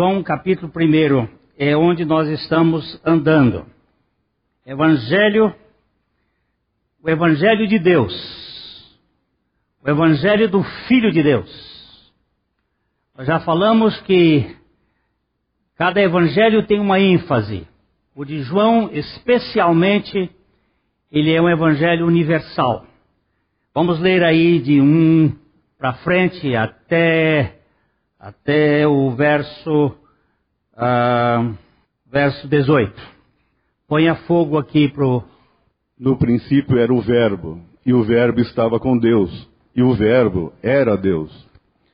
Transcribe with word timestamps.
João 0.00 0.22
capítulo 0.22 0.72
1 0.74 1.28
é 1.58 1.76
onde 1.76 2.06
nós 2.06 2.26
estamos 2.26 2.98
andando. 3.04 3.66
Evangelho, 4.64 5.54
o 7.02 7.10
Evangelho 7.10 7.68
de 7.68 7.78
Deus, 7.78 8.98
o 9.84 9.90
Evangelho 9.90 10.48
do 10.48 10.62
Filho 10.88 11.12
de 11.12 11.22
Deus. 11.22 12.12
Nós 13.14 13.26
já 13.26 13.40
falamos 13.40 14.00
que 14.00 14.56
cada 15.76 16.00
Evangelho 16.00 16.66
tem 16.66 16.80
uma 16.80 16.98
ênfase. 16.98 17.68
O 18.14 18.24
de 18.24 18.40
João, 18.40 18.88
especialmente, 18.94 20.30
ele 21.12 21.30
é 21.30 21.42
um 21.42 21.50
Evangelho 21.50 22.06
universal. 22.06 22.86
Vamos 23.74 24.00
ler 24.00 24.24
aí 24.24 24.60
de 24.60 24.80
um 24.80 25.36
para 25.76 25.92
frente 25.92 26.56
até 26.56 27.59
até 28.20 28.86
o 28.86 29.10
verso, 29.12 29.86
uh, 30.76 31.54
verso 32.12 32.46
18. 32.46 32.92
Ponha 33.88 34.14
fogo 34.26 34.58
aqui 34.58 34.88
pro. 34.88 35.24
No 35.98 36.18
princípio 36.18 36.78
era 36.78 36.92
o 36.92 37.00
Verbo, 37.00 37.60
e 37.84 37.94
o 37.94 38.02
Verbo 38.02 38.40
estava 38.40 38.78
com 38.78 38.98
Deus, 38.98 39.48
e 39.74 39.82
o 39.82 39.94
Verbo 39.94 40.52
era 40.62 40.96
Deus. 40.96 41.30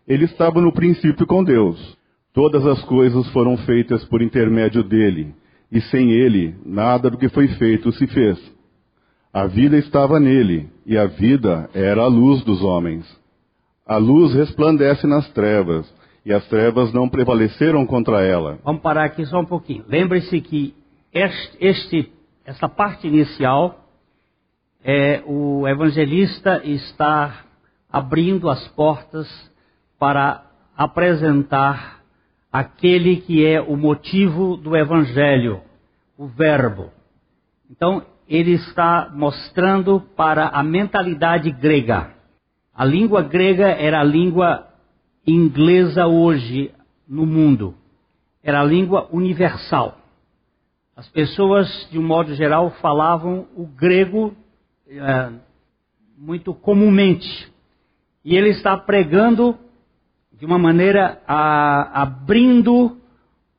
Ele 0.06 0.24
estava 0.24 0.60
no 0.60 0.72
princípio 0.72 1.26
com 1.26 1.44
Deus. 1.44 1.96
Todas 2.32 2.66
as 2.66 2.82
coisas 2.84 3.28
foram 3.30 3.56
feitas 3.58 4.04
por 4.04 4.20
intermédio 4.20 4.82
dele, 4.82 5.34
e 5.70 5.80
sem 5.80 6.10
ele 6.10 6.54
nada 6.64 7.08
do 7.08 7.18
que 7.18 7.28
foi 7.28 7.48
feito 7.54 7.90
se 7.92 8.06
fez. 8.08 8.38
A 9.32 9.46
vida 9.46 9.76
estava 9.76 10.20
nele, 10.20 10.68
e 10.84 10.96
a 10.98 11.06
vida 11.06 11.70
era 11.72 12.02
a 12.02 12.06
luz 12.06 12.44
dos 12.44 12.62
homens. 12.62 13.04
A 13.86 13.96
luz 13.96 14.34
resplandece 14.34 15.06
nas 15.06 15.28
trevas, 15.30 15.92
e 16.26 16.32
as 16.32 16.44
trevas 16.48 16.92
não 16.92 17.08
prevaleceram 17.08 17.86
contra 17.86 18.20
ela. 18.20 18.58
Vamos 18.64 18.82
parar 18.82 19.04
aqui 19.04 19.24
só 19.26 19.38
um 19.38 19.44
pouquinho. 19.44 19.84
Lembre-se 19.86 20.40
que 20.40 20.74
este, 21.14 21.56
este, 21.60 22.12
essa 22.44 22.68
parte 22.68 23.06
inicial, 23.06 23.86
é, 24.82 25.22
o 25.24 25.68
evangelista 25.68 26.60
está 26.64 27.44
abrindo 27.88 28.50
as 28.50 28.66
portas 28.68 29.28
para 30.00 30.44
apresentar 30.76 32.00
aquele 32.52 33.18
que 33.18 33.46
é 33.46 33.60
o 33.60 33.76
motivo 33.76 34.56
do 34.56 34.76
evangelho, 34.76 35.60
o 36.18 36.26
Verbo. 36.26 36.90
Então, 37.70 38.04
ele 38.28 38.54
está 38.54 39.12
mostrando 39.14 40.00
para 40.16 40.48
a 40.48 40.64
mentalidade 40.64 41.52
grega. 41.52 42.10
A 42.74 42.84
língua 42.84 43.22
grega 43.22 43.68
era 43.68 44.00
a 44.00 44.04
língua 44.04 44.65
inglesa 45.26 46.06
hoje 46.06 46.72
no 47.08 47.26
mundo. 47.26 47.74
Era 48.42 48.60
a 48.60 48.64
língua 48.64 49.08
universal. 49.10 49.98
As 50.96 51.08
pessoas, 51.08 51.88
de 51.90 51.98
um 51.98 52.06
modo 52.06 52.34
geral, 52.34 52.70
falavam 52.80 53.46
o 53.56 53.66
grego 53.66 54.34
é, 54.88 55.30
muito 56.16 56.54
comumente. 56.54 57.52
E 58.24 58.36
ele 58.36 58.50
está 58.50 58.76
pregando 58.76 59.58
de 60.32 60.46
uma 60.46 60.58
maneira 60.58 61.20
a, 61.26 62.02
abrindo 62.02 62.96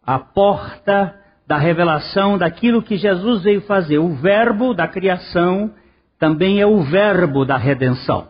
a 0.03 0.19
porta 0.19 1.19
da 1.45 1.57
revelação 1.57 2.37
daquilo 2.37 2.81
que 2.81 2.97
Jesus 2.97 3.43
veio 3.43 3.61
fazer. 3.61 3.97
O 3.97 4.15
verbo 4.15 4.73
da 4.73 4.87
criação 4.87 5.73
também 6.19 6.59
é 6.59 6.65
o 6.65 6.81
verbo 6.81 7.45
da 7.45 7.57
redenção. 7.57 8.27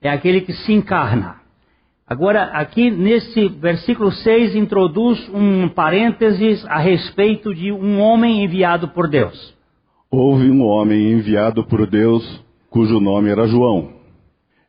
É 0.00 0.10
aquele 0.10 0.40
que 0.40 0.52
se 0.52 0.72
encarna. 0.72 1.41
Agora, 2.12 2.42
aqui 2.52 2.90
nesse 2.90 3.48
versículo 3.48 4.12
6 4.12 4.54
introduz 4.54 5.18
um 5.32 5.66
parênteses 5.70 6.62
a 6.66 6.78
respeito 6.78 7.54
de 7.54 7.72
um 7.72 8.02
homem 8.02 8.44
enviado 8.44 8.88
por 8.88 9.08
Deus. 9.08 9.56
Houve 10.10 10.50
um 10.50 10.62
homem 10.62 11.12
enviado 11.12 11.64
por 11.64 11.86
Deus, 11.86 12.22
cujo 12.68 13.00
nome 13.00 13.30
era 13.30 13.46
João. 13.46 13.94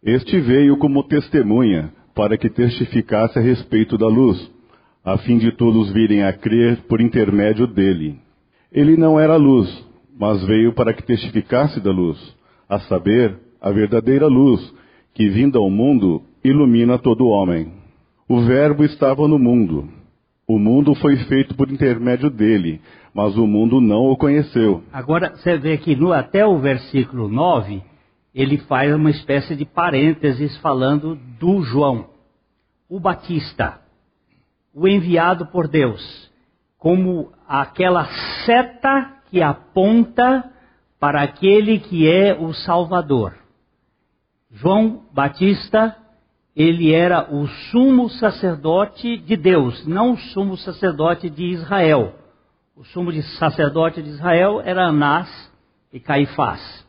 Este 0.01 0.39
veio 0.39 0.77
como 0.77 1.03
testemunha 1.03 1.91
para 2.15 2.37
que 2.37 2.49
testificasse 2.49 3.37
a 3.37 3.41
respeito 3.41 3.97
da 3.97 4.07
luz, 4.07 4.49
a 5.03 5.17
fim 5.17 5.37
de 5.37 5.51
todos 5.51 5.91
virem 5.91 6.23
a 6.23 6.31
crer 6.31 6.77
por 6.87 7.01
intermédio 7.01 7.67
dele. 7.67 8.15
Ele 8.71 8.95
não 8.95 9.19
era 9.19 9.35
luz, 9.35 9.67
mas 10.17 10.41
veio 10.45 10.71
para 10.71 10.93
que 10.93 11.03
testificasse 11.03 11.81
da 11.81 11.91
luz, 11.91 12.17
a 12.69 12.79
saber, 12.79 13.37
a 13.59 13.69
verdadeira 13.69 14.27
luz, 14.27 14.73
que 15.13 15.27
vinda 15.27 15.59
ao 15.59 15.69
mundo 15.69 16.23
ilumina 16.43 16.97
todo 16.97 17.27
homem. 17.27 17.71
O 18.27 18.41
Verbo 18.41 18.83
estava 18.83 19.27
no 19.27 19.39
mundo. 19.39 19.89
O 20.47 20.59
mundo 20.59 20.93
foi 20.95 21.15
feito 21.25 21.55
por 21.55 21.71
intermédio 21.71 22.29
dele, 22.29 22.81
mas 23.13 23.37
o 23.37 23.47
mundo 23.47 23.79
não 23.79 24.11
o 24.11 24.17
conheceu. 24.17 24.83
Agora, 24.91 25.35
você 25.35 25.57
vê 25.57 25.77
que 25.77 25.95
no, 25.95 26.11
até 26.11 26.45
o 26.45 26.59
versículo 26.59 27.29
9, 27.29 27.81
ele 28.35 28.57
faz 28.57 28.93
uma 28.93 29.09
espécie 29.09 29.55
de 29.55 29.63
parênteses 29.63 30.57
falando 30.57 31.17
do 31.39 31.61
João, 31.61 32.07
o 32.89 32.99
Batista, 32.99 33.79
o 34.73 34.87
enviado 34.87 35.45
por 35.45 35.67
Deus, 35.67 36.29
como 36.77 37.31
aquela 37.47 38.05
seta 38.45 39.13
que 39.29 39.41
aponta 39.41 40.51
para 40.99 41.21
aquele 41.21 41.79
que 41.79 42.09
é 42.09 42.33
o 42.33 42.53
Salvador. 42.53 43.33
João 44.51 45.03
Batista 45.13 45.95
ele 46.55 46.93
era 46.93 47.33
o 47.33 47.47
sumo 47.47 48.09
sacerdote 48.09 49.17
de 49.17 49.35
Deus, 49.35 49.85
não 49.87 50.13
o 50.13 50.17
sumo 50.17 50.55
sacerdote 50.57 51.29
de 51.29 51.45
Israel. 51.45 52.13
O 52.75 52.83
sumo 52.83 53.11
sacerdote 53.39 54.01
de 54.01 54.09
Israel 54.09 54.61
era 54.63 54.87
Anás 54.87 55.51
e 55.91 55.99
Caifás. 55.99 56.85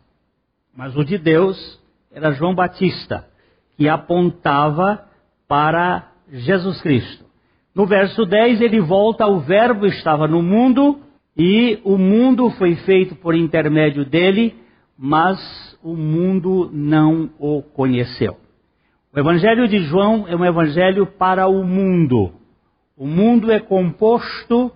Mas 0.76 0.94
o 0.96 1.04
de 1.04 1.16
Deus 1.16 1.80
era 2.12 2.32
João 2.32 2.54
Batista, 2.54 3.26
que 3.76 3.88
apontava 3.88 5.04
para 5.48 6.10
Jesus 6.30 6.80
Cristo. 6.82 7.24
No 7.74 7.86
verso 7.86 8.24
10 8.24 8.60
ele 8.60 8.80
volta 8.80 9.24
ao 9.24 9.40
Verbo 9.40 9.86
estava 9.86 10.28
no 10.28 10.42
mundo 10.42 11.00
e 11.36 11.80
o 11.84 11.98
mundo 11.98 12.50
foi 12.50 12.76
feito 12.76 13.16
por 13.16 13.34
intermédio 13.34 14.04
dele, 14.04 14.54
mas 14.96 15.38
o 15.82 15.96
mundo 15.96 16.70
não 16.72 17.30
o 17.38 17.62
conheceu. 17.62 18.43
O 19.14 19.20
Evangelho 19.20 19.68
de 19.68 19.78
João 19.84 20.26
é 20.26 20.34
um 20.34 20.44
evangelho 20.44 21.06
para 21.06 21.46
o 21.46 21.62
mundo. 21.62 22.32
O 22.96 23.06
mundo 23.06 23.52
é 23.52 23.60
composto 23.60 24.72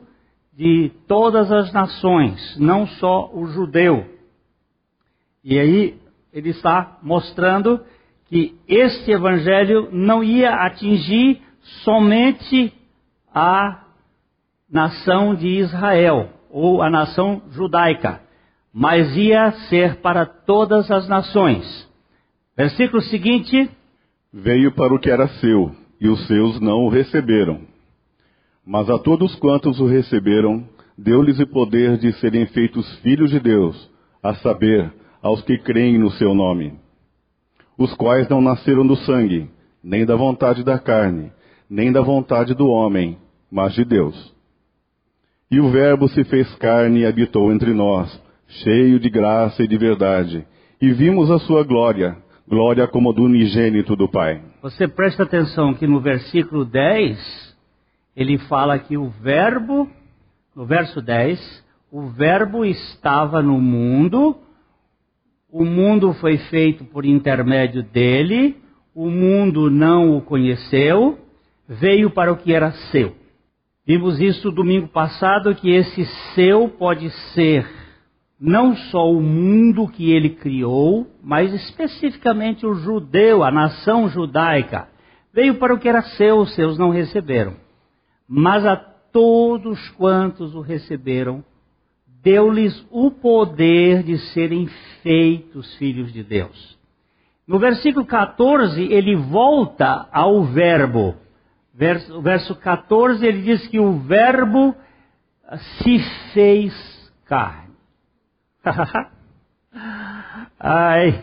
de 0.57 0.93
todas 1.09 1.51
as 1.51 1.73
nações, 1.73 2.57
não 2.57 2.87
só 2.87 3.29
o 3.35 3.49
judeu. 3.49 4.07
E 5.43 5.59
aí 5.59 6.01
ele 6.33 6.51
está 6.51 6.99
mostrando 7.03 7.81
que 8.27 8.55
este 8.69 9.11
evangelho 9.11 9.89
não 9.91 10.23
ia 10.23 10.55
atingir 10.55 11.43
somente 11.83 12.73
a 13.35 13.87
nação 14.71 15.35
de 15.35 15.49
Israel 15.49 16.31
ou 16.49 16.81
a 16.81 16.89
nação 16.89 17.43
judaica, 17.51 18.21
mas 18.73 19.17
ia 19.17 19.51
ser 19.69 19.97
para 19.97 20.25
todas 20.25 20.89
as 20.93 21.09
nações. 21.09 21.89
Versículo 22.57 23.03
seguinte 23.03 23.69
Veio 24.33 24.73
para 24.73 24.93
o 24.93 24.99
que 24.99 25.11
era 25.11 25.27
seu, 25.41 25.75
e 25.99 26.07
os 26.07 26.27
seus 26.27 26.61
não 26.61 26.85
o 26.85 26.91
receberam. 26.91 27.63
Mas 28.65 28.91
a 28.91 28.99
todos 28.99 29.35
quantos 29.37 29.81
o 29.81 29.87
receberam, 29.87 30.69
deu-lhes 30.99 31.39
o 31.41 31.47
poder 31.47 31.97
de 31.97 32.13
serem 32.15 32.45
feitos 32.49 32.87
filhos 32.99 33.31
de 33.31 33.41
Deus, 33.41 33.91
a 34.23 34.35
saber, 34.35 34.93
aos 35.23 35.41
que 35.43 35.57
creem 35.57 35.99
no 35.99 36.11
seu 36.11 36.35
nome. 36.35 36.75
Os 37.79 37.95
quais 37.95 38.29
não 38.29 38.43
nasceram 38.43 38.87
do 38.87 38.97
sangue, 38.97 39.49
nem 39.83 40.05
da 40.05 40.15
vontade 40.15 40.63
da 40.63 40.79
carne, 40.79 41.33
nem 41.69 41.91
da 41.91 42.03
vontade 42.03 42.53
do 42.53 42.69
homem, 42.69 43.17
mas 43.51 43.73
de 43.73 43.85
Deus. 43.85 44.35
E 45.51 45.59
o 45.59 45.71
Verbo 45.71 46.07
se 46.07 46.23
fez 46.25 46.55
carne 46.57 47.01
e 47.01 47.07
habitou 47.07 47.51
entre 47.51 47.73
nós, 47.73 48.23
cheio 48.47 49.01
de 49.01 49.09
graça 49.09 49.63
e 49.63 49.67
de 49.67 49.79
verdade, 49.79 50.47
e 50.83 50.93
vimos 50.93 51.31
a 51.31 51.39
sua 51.39 51.65
glória 51.65 52.28
glória 52.49 52.89
como 52.89 53.13
do 53.13 53.25
unigênito 53.25 53.95
do 53.95 54.09
Pai. 54.09 54.41
Você 54.63 54.89
presta 54.89 55.23
atenção 55.23 55.75
que 55.75 55.87
no 55.87 56.01
versículo 56.01 56.65
10, 56.65 57.57
ele 58.17 58.39
fala 58.39 58.79
que 58.79 58.97
o 58.97 59.11
Verbo, 59.11 59.89
no 60.57 60.65
verso 60.65 61.03
10, 61.03 61.39
o 61.93 62.09
Verbo 62.09 62.65
estava 62.65 63.43
no 63.43 63.61
mundo, 63.61 64.37
o 65.53 65.65
mundo 65.65 66.13
foi 66.15 66.39
feito 66.39 66.85
por 66.85 67.05
intermédio 67.05 67.83
dele, 67.83 68.57
o 68.95 69.11
mundo 69.11 69.71
não 69.71 70.17
o 70.17 70.23
conheceu, 70.23 71.19
veio 71.69 72.11
para 72.11 72.33
o 72.33 72.37
que 72.37 72.53
era 72.53 72.73
seu. 72.91 73.15
Vimos 73.87 74.21
isso 74.21 74.51
domingo 74.51 74.89
passado, 74.89 75.55
que 75.55 75.71
esse 75.71 76.05
seu 76.35 76.69
pode 76.69 77.11
ser 77.35 77.67
não 78.41 78.77
só 78.77 79.11
o 79.11 79.21
mundo 79.21 79.89
que 79.89 80.13
ele 80.13 80.31
criou, 80.31 81.07
mas 81.23 81.53
especificamente 81.53 82.65
o 82.65 82.75
judeu, 82.75 83.43
a 83.43 83.51
nação 83.51 84.09
judaica. 84.09 84.89
Veio 85.33 85.57
para 85.57 85.75
o 85.75 85.79
que 85.79 85.89
era 85.89 86.03
seu, 86.03 86.39
os 86.39 86.55
seus 86.55 86.79
não 86.79 86.91
receberam. 86.91 87.55
Mas 88.29 88.65
a 88.65 88.77
todos 88.77 89.91
quantos 89.91 90.55
o 90.55 90.61
receberam, 90.61 91.45
deu-lhes 92.23 92.87
o 92.91 93.11
poder 93.11 94.03
de 94.03 94.19
serem 94.33 94.69
feitos 95.03 95.75
filhos 95.77 96.13
de 96.13 96.23
Deus. 96.23 96.79
No 97.47 97.59
versículo 97.59 98.05
14, 98.05 98.83
ele 98.83 99.17
volta 99.17 100.07
ao 100.13 100.45
verbo. 100.45 101.17
Verso, 101.75 102.21
verso 102.21 102.55
14, 102.57 103.25
ele 103.25 103.43
diz 103.43 103.67
que 103.69 103.81
o 103.81 103.99
verbo 104.01 104.75
se 105.83 105.99
fez 106.35 106.75
carne. 107.25 107.68
Ai, 110.59 111.23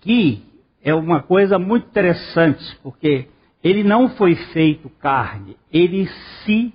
que 0.00 0.42
é 0.82 0.94
uma 0.94 1.22
coisa 1.22 1.58
muito 1.58 1.86
interessante, 1.88 2.62
porque 2.82 3.28
ele 3.62 3.82
não 3.82 4.10
foi 4.10 4.34
feito 4.34 4.90
carne, 5.00 5.56
ele 5.72 6.06
se. 6.44 6.72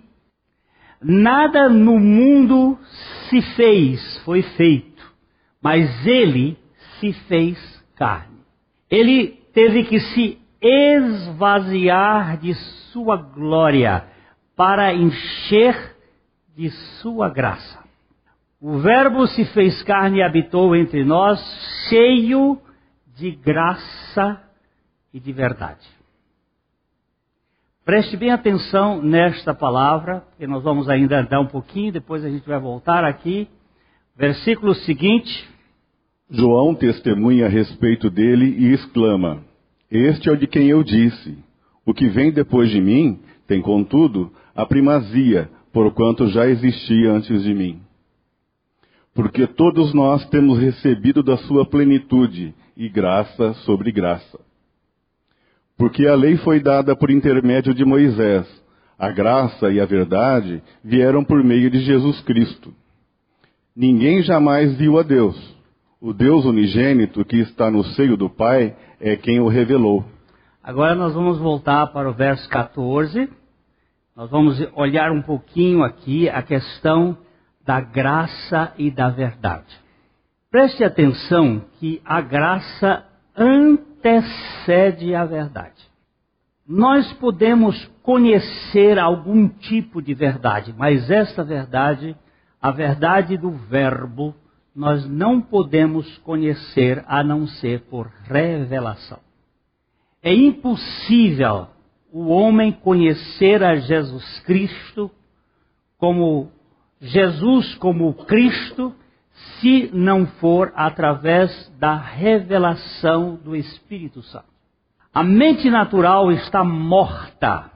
Nada 1.02 1.70
no 1.70 1.98
mundo 1.98 2.78
se 3.30 3.42
fez, 3.56 4.18
foi 4.26 4.42
feito, 4.42 5.02
mas 5.62 6.06
ele 6.06 6.58
se 7.00 7.14
fez 7.14 7.58
carne. 7.96 8.40
Ele 8.90 9.40
teve 9.54 9.84
que 9.84 10.00
se 10.00 10.38
esvaziar 10.62 12.38
de 12.38 12.54
sua 12.92 13.16
glória 13.16 14.04
para 14.56 14.94
encher 14.94 15.96
de 16.56 16.70
sua 17.02 17.30
graça. 17.30 17.79
O 18.62 18.80
Verbo 18.80 19.26
se 19.28 19.46
fez 19.46 19.82
carne 19.84 20.18
e 20.18 20.22
habitou 20.22 20.76
entre 20.76 21.06
nós, 21.06 21.40
cheio 21.88 22.60
de 23.16 23.32
graça 23.32 24.42
e 25.14 25.20
de 25.20 25.32
verdade. 25.32 25.88
Preste 27.86 28.18
bem 28.18 28.32
atenção 28.32 29.02
nesta 29.02 29.54
palavra, 29.54 30.24
que 30.38 30.46
nós 30.46 30.62
vamos 30.62 30.90
ainda 30.90 31.22
andar 31.22 31.40
um 31.40 31.48
pouquinho, 31.48 31.94
depois 31.94 32.24
a 32.24 32.30
gente 32.30 32.46
vai 32.46 32.60
voltar 32.60 33.06
aqui. 33.06 33.48
Versículo 34.18 34.76
seguinte. 34.76 35.50
João 36.30 36.76
testemunha 36.76 37.46
a 37.46 37.50
respeito 37.50 38.10
dele 38.10 38.46
e 38.60 38.74
exclama: 38.74 39.42
Este 39.90 40.28
é 40.28 40.34
o 40.34 40.38
de 40.38 40.46
quem 40.48 40.68
eu 40.68 40.84
disse: 40.84 41.38
O 41.86 41.94
que 41.94 42.10
vem 42.10 42.30
depois 42.32 42.70
de 42.70 42.82
mim 42.82 43.22
tem, 43.48 43.62
contudo, 43.62 44.32
a 44.54 44.66
primazia, 44.66 45.50
porquanto 45.72 46.28
já 46.28 46.46
existia 46.46 47.14
antes 47.14 47.42
de 47.42 47.54
mim. 47.56 47.89
Porque 49.14 49.48
todos 49.48 49.94
nós 49.94 50.26
temos 50.30 50.60
recebido 50.60 51.22
da 51.24 51.38
sua 51.38 51.66
plenitude 51.66 52.54
e 52.78 52.88
graça 52.88 53.54
sobre 53.66 53.92
graça. 53.92 54.40
Porque 55.78 56.06
a 56.08 56.16
lei 56.16 56.38
foi 56.38 56.60
dada 56.60 56.96
por 56.96 57.10
intermédio 57.10 57.74
de 57.74 57.86
Moisés, 57.86 58.46
a 58.98 59.10
graça 59.12 59.72
e 59.72 59.80
a 59.80 59.86
verdade 59.86 60.62
vieram 60.84 61.24
por 61.24 61.44
meio 61.44 61.70
de 61.70 61.80
Jesus 61.80 62.22
Cristo. 62.22 62.74
Ninguém 63.76 64.22
jamais 64.24 64.76
viu 64.78 65.00
a 65.00 65.04
Deus. 65.04 65.38
O 66.02 66.14
Deus 66.14 66.46
unigênito 66.46 67.24
que 67.24 67.38
está 67.38 67.72
no 67.72 67.84
seio 67.84 68.18
do 68.18 68.30
Pai 68.30 68.76
é 69.00 69.16
quem 69.16 69.40
o 69.40 69.48
revelou. 69.48 70.04
Agora 70.62 70.96
nós 70.96 71.14
vamos 71.14 71.38
voltar 71.40 71.88
para 71.88 72.10
o 72.10 72.14
verso 72.14 72.48
14. 72.50 73.30
Nós 74.16 74.30
vamos 74.30 74.62
olhar 74.76 75.12
um 75.12 75.22
pouquinho 75.22 75.82
aqui 75.84 76.30
a 76.30 76.42
questão 76.42 77.18
da 77.70 77.82
graça 77.82 78.74
e 78.80 78.90
da 78.90 79.12
verdade. 79.12 79.80
Preste 80.50 80.84
atenção 80.84 81.64
que 81.80 82.02
a 82.04 82.20
graça 82.20 83.06
antecede 83.38 85.14
a 85.14 85.24
verdade. 85.24 85.80
Nós 86.68 87.14
podemos 87.14 87.86
conhecer 88.02 88.98
algum 88.98 89.48
tipo 89.48 90.02
de 90.02 90.16
verdade, 90.16 90.74
mas 90.76 91.12
essa 91.12 91.44
verdade, 91.44 92.18
a 92.60 92.72
verdade 92.72 93.38
do 93.38 93.52
Verbo, 93.52 94.34
nós 94.76 95.08
não 95.08 95.40
podemos 95.40 96.18
conhecer 96.24 97.06
a 97.08 97.24
não 97.24 97.46
ser 97.46 97.82
por 97.82 98.08
revelação. 98.24 99.20
É 100.24 100.34
impossível 100.34 101.68
o 102.12 102.30
homem 102.30 102.72
conhecer 102.72 103.62
a 103.62 103.76
Jesus 103.76 104.40
Cristo 104.40 105.12
como 106.00 106.52
Jesus 107.02 107.76
como 107.76 108.14
Cristo 108.26 108.94
se 109.60 109.90
não 109.94 110.26
for 110.26 110.72
através 110.76 111.70
da 111.80 111.96
revelação 111.96 113.36
do 113.36 113.56
Espírito 113.56 114.22
Santo. 114.22 114.46
A 115.14 115.24
mente 115.24 115.70
natural 115.70 116.32
está 116.32 116.64
morta. 116.64 117.72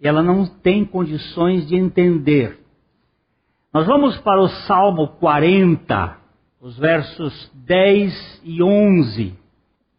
Ela 0.00 0.22
não 0.22 0.46
tem 0.46 0.84
condições 0.84 1.66
de 1.66 1.76
entender. 1.76 2.58
Nós 3.72 3.86
vamos 3.86 4.18
para 4.18 4.40
o 4.40 4.48
Salmo 4.48 5.08
40, 5.18 6.16
os 6.60 6.78
versos 6.78 7.50
10 7.54 8.42
e 8.44 8.62
11. 8.62 9.34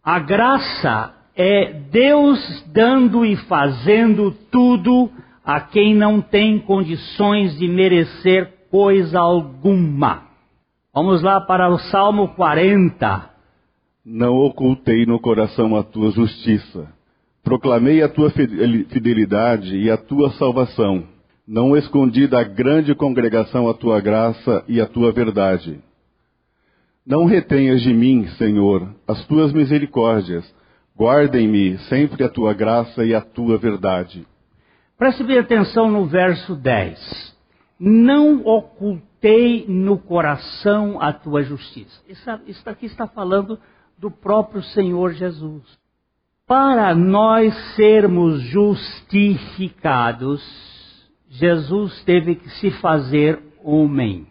A 0.04 0.20
graça 0.20 1.16
é 1.36 1.74
Deus 1.74 2.64
dando 2.72 3.26
e 3.26 3.36
fazendo 3.36 4.32
tudo 4.52 5.10
a 5.44 5.60
quem 5.60 5.94
não 5.94 6.22
tem 6.22 6.60
condições 6.60 7.58
de 7.58 7.68
merecer 7.68 8.52
coisa 8.72 9.20
alguma. 9.20 10.24
Vamos 10.94 11.22
lá 11.22 11.42
para 11.42 11.70
o 11.70 11.78
Salmo 11.78 12.30
40. 12.30 13.30
Não 14.06 14.36
ocultei 14.36 15.06
no 15.06 15.20
coração 15.20 15.76
a 15.76 15.84
tua 15.84 16.12
justiça. 16.12 16.88
Proclamei 17.44 18.02
a 18.02 18.08
tua 18.08 18.30
fidelidade 18.30 19.76
e 19.76 19.92
a 19.92 19.98
tua 19.98 20.32
salvação. 20.34 21.04
Não 21.46 21.76
escondi 21.76 22.26
da 22.26 22.44
grande 22.44 22.96
congregação 22.96 23.68
a 23.68 23.74
tua 23.74 24.00
graça 24.00 24.64
e 24.68 24.80
a 24.80 24.86
tua 24.86 25.12
verdade. 25.12 25.80
Não 27.06 27.26
retenhas 27.26 27.82
de 27.82 27.94
mim, 27.94 28.28
Senhor, 28.38 28.96
as 29.06 29.26
tuas 29.28 29.52
misericórdias. 29.52 30.46
Guardem-me 30.98 31.78
sempre 31.90 32.24
a 32.24 32.30
tua 32.30 32.54
graça 32.54 33.04
e 33.04 33.14
a 33.14 33.20
tua 33.20 33.58
verdade. 33.58 34.26
Preste 35.04 35.22
bem 35.22 35.38
atenção 35.38 35.92
no 35.92 36.06
verso 36.06 36.56
10. 36.56 37.36
Não 37.78 38.40
ocultei 38.46 39.66
no 39.68 39.98
coração 39.98 40.98
a 41.02 41.12
tua 41.12 41.44
justiça. 41.44 42.02
Isso 42.48 42.70
aqui 42.70 42.86
está 42.86 43.06
falando 43.06 43.60
do 43.98 44.10
próprio 44.10 44.64
Senhor 44.64 45.12
Jesus. 45.12 45.62
Para 46.48 46.96
nós 46.96 47.54
sermos 47.76 48.40
justificados, 48.44 50.42
Jesus 51.28 52.02
teve 52.06 52.36
que 52.36 52.50
se 52.52 52.72
fazer 52.72 53.44
homem. 53.62 54.26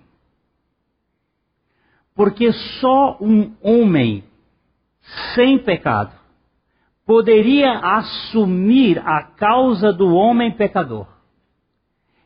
Porque 2.14 2.50
só 2.50 3.18
um 3.20 3.52
homem 3.60 4.24
sem 5.34 5.58
pecado 5.58 6.21
poderia 7.06 7.78
assumir 7.78 8.98
a 8.98 9.22
causa 9.22 9.92
do 9.92 10.14
homem 10.14 10.52
pecador. 10.52 11.06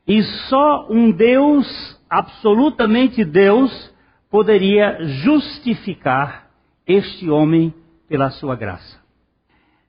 E 0.06 0.22
só 0.48 0.86
um 0.90 1.10
Deus 1.10 1.66
absolutamente 2.08 3.24
Deus 3.24 3.94
poderia 4.30 4.98
justificar 5.02 6.46
este 6.86 7.28
homem 7.28 7.74
pela 8.08 8.30
sua 8.30 8.54
graça. 8.54 9.04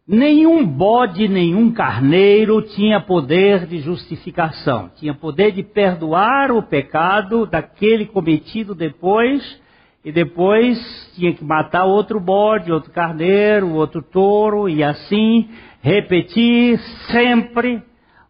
Nenhum 0.07 0.65
bode, 0.65 1.27
nenhum 1.27 1.71
carneiro 1.73 2.61
tinha 2.61 3.01
poder 3.01 3.67
de 3.67 3.79
justificação, 3.79 4.89
tinha 4.95 5.13
poder 5.13 5.51
de 5.51 5.61
perdoar 5.63 6.49
o 6.49 6.63
pecado 6.63 7.45
daquele 7.45 8.05
cometido 8.05 8.73
depois, 8.73 9.43
e 10.07 10.11
depois 10.13 10.79
tinha 11.15 11.33
que 11.33 11.43
matar 11.43 11.83
outro 11.83 12.17
bode, 12.17 12.71
outro 12.71 12.93
carneiro, 12.93 13.73
outro 13.73 14.01
touro, 14.01 14.69
e 14.69 14.81
assim 14.81 15.49
repetir 15.81 16.79
sempre. 17.11 17.83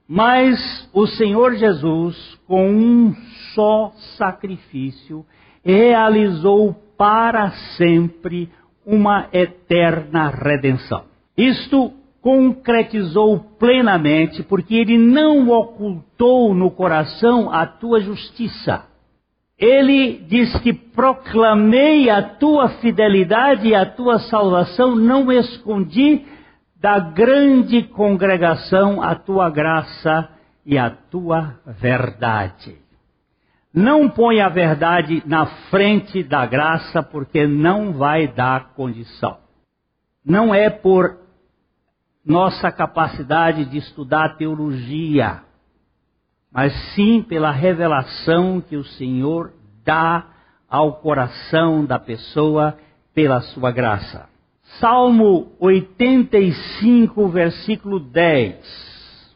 Mas 0.07 0.89
o 0.91 1.05
Senhor 1.05 1.53
Jesus, 1.53 2.17
com 2.47 2.67
um 2.67 3.15
só 3.53 3.93
sacrifício, 4.17 5.23
realizou 5.63 6.73
para 6.97 7.51
sempre 7.77 8.49
uma 8.83 9.27
eterna 9.31 10.29
redenção. 10.29 11.03
Isto 11.37 11.93
concretizou 12.23 13.39
plenamente, 13.59 14.41
porque 14.41 14.73
ele 14.73 14.97
não 14.97 15.47
ocultou 15.51 16.55
no 16.55 16.71
coração 16.71 17.53
a 17.53 17.67
tua 17.67 17.99
justiça. 17.99 18.83
Ele 19.59 20.19
diz 20.27 20.55
que 20.59 20.71
proclamei 20.71 22.09
a 22.09 22.21
tua 22.21 22.69
fidelidade 22.79 23.67
e 23.67 23.75
a 23.75 23.85
tua 23.85 24.19
salvação, 24.19 24.95
não 24.95 25.31
escondi 25.31 26.25
da 26.79 26.99
grande 26.99 27.81
congregação 27.83 29.01
a 29.01 29.15
tua 29.15 29.49
graça 29.49 30.29
e 30.63 30.77
a 30.77 30.91
tua 30.91 31.55
verdade. 31.65 32.77
Não 33.73 34.09
põe 34.09 34.41
a 34.41 34.49
verdade 34.49 35.23
na 35.25 35.45
frente 35.69 36.23
da 36.23 36.45
graça, 36.45 37.01
porque 37.01 37.47
não 37.47 37.93
vai 37.93 38.27
dar 38.27 38.73
condição. 38.73 39.37
Não 40.25 40.53
é 40.53 40.69
por 40.69 41.17
nossa 42.25 42.71
capacidade 42.71 43.65
de 43.65 43.77
estudar 43.77 44.35
teologia, 44.37 45.41
mas 46.57 46.73
sim 46.95 47.21
pela 47.21 47.51
revelação 47.51 48.59
que 48.59 48.75
o 48.75 48.83
Senhor 48.83 49.53
dá 49.85 50.25
ao 50.67 50.93
coração 50.93 51.85
da 51.85 51.99
pessoa 51.99 52.75
pela 53.13 53.41
sua 53.41 53.69
graça. 53.69 54.27
Salmo 54.79 55.51
85, 55.59 57.27
versículo 57.27 57.99
10. 57.99 59.35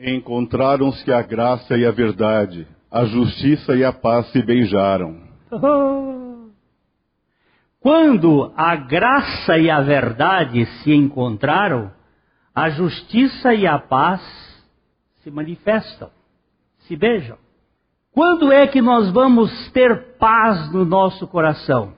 Encontraram-se 0.00 1.12
a 1.12 1.22
graça 1.22 1.76
e 1.76 1.86
a 1.86 1.92
verdade, 1.92 2.66
a 2.90 3.04
justiça 3.04 3.76
e 3.76 3.84
a 3.84 3.92
paz 3.92 4.26
se 4.32 4.42
beijaram. 4.42 5.16
Quando 7.80 8.52
a 8.56 8.74
graça 8.74 9.56
e 9.58 9.70
a 9.70 9.80
verdade 9.80 10.66
se 10.82 10.92
encontraram, 10.92 11.92
a 12.52 12.68
justiça 12.70 13.54
e 13.54 13.64
a 13.64 13.78
paz 13.78 14.20
se 15.22 15.30
manifestam, 15.30 16.17
se 16.88 16.96
beijam. 16.96 17.36
Quando 18.12 18.50
é 18.50 18.66
que 18.66 18.82
nós 18.82 19.12
vamos 19.12 19.70
ter 19.70 20.16
paz 20.18 20.72
no 20.72 20.84
nosso 20.84 21.28
coração? 21.28 21.94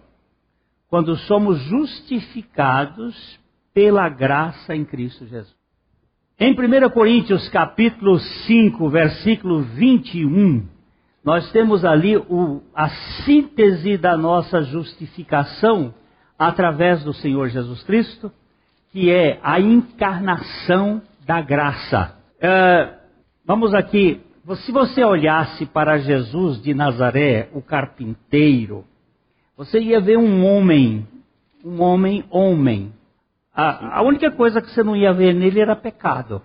Quando 0.88 1.16
somos 1.16 1.59
justificados 1.62 3.40
pela 3.73 4.09
graça 4.09 4.75
em 4.75 4.85
Cristo 4.85 5.25
Jesus. 5.25 5.56
Em 6.38 6.52
1 6.52 6.90
Coríntios 6.90 7.49
capítulo 7.50 8.18
5, 8.18 8.90
versículo 8.90 9.62
21, 9.62 10.66
nós 11.25 11.50
temos 11.52 11.85
ali 11.85 12.16
o, 12.16 12.62
a 12.75 12.88
síntese 13.25 13.97
da 13.97 14.16
nossa 14.16 14.62
justificação 14.62 15.94
através 16.38 17.04
do 17.04 17.12
Senhor 17.12 17.49
Jesus 17.49 17.82
Cristo, 17.85 18.32
que 18.90 19.11
é 19.11 19.38
a 19.42 19.61
encarnação 19.61 21.02
da 21.26 21.40
graça. 21.40 22.16
Uh, 22.38 22.97
vamos 23.47 23.75
aqui, 23.75 24.20
se 24.57 24.73
você 24.73 25.04
olhasse 25.04 25.66
para 25.66 25.99
Jesus 25.99 26.61
de 26.61 26.75
Nazaré, 26.75 27.49
o 27.52 27.62
carpinteiro, 27.62 28.85
você 29.57 29.78
ia 29.78 30.00
ver 30.00 30.19
um 30.19 30.45
homem, 30.45 31.07
um 31.64 31.80
homem 31.83 32.25
homem. 32.30 32.92
A, 33.54 33.99
a 33.99 34.02
única 34.02 34.30
coisa 34.30 34.61
que 34.61 34.71
você 34.71 34.83
não 34.83 34.97
ia 34.97 35.12
ver 35.12 35.35
nele 35.35 35.61
era 35.61 35.76
pecado. 35.76 36.42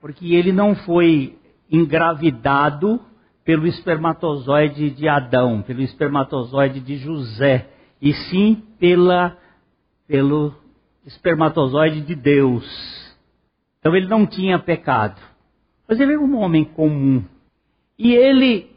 Porque 0.00 0.34
ele 0.34 0.52
não 0.52 0.74
foi 0.74 1.36
engravidado 1.70 3.00
pelo 3.44 3.66
espermatozoide 3.66 4.90
de 4.90 5.08
Adão, 5.08 5.60
pelo 5.62 5.82
espermatozoide 5.82 6.80
de 6.80 6.96
José, 6.96 7.68
e 8.00 8.12
sim 8.12 8.62
pela, 8.78 9.36
pelo 10.06 10.54
espermatozoide 11.04 12.00
de 12.00 12.14
Deus. 12.14 12.64
Então 13.80 13.94
ele 13.94 14.06
não 14.06 14.26
tinha 14.26 14.58
pecado. 14.58 15.20
Mas 15.88 16.00
ele 16.00 16.12
era 16.12 16.20
um 16.20 16.36
homem 16.38 16.64
comum. 16.64 17.24
E 17.98 18.12
ele 18.12 18.70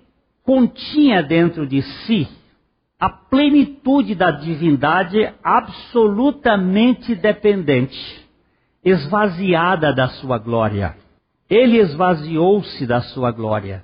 continha 0.43 1.23
dentro 1.23 1.65
de 1.65 1.81
si 1.81 2.27
a 2.99 3.09
plenitude 3.09 4.15
da 4.15 4.31
divindade 4.31 5.31
absolutamente 5.43 7.13
dependente, 7.15 8.27
esvaziada 8.83 9.93
da 9.93 10.07
sua 10.07 10.37
glória. 10.37 10.95
Ele 11.49 11.77
esvaziou-se 11.77 12.85
da 12.85 13.01
sua 13.01 13.31
glória 13.31 13.83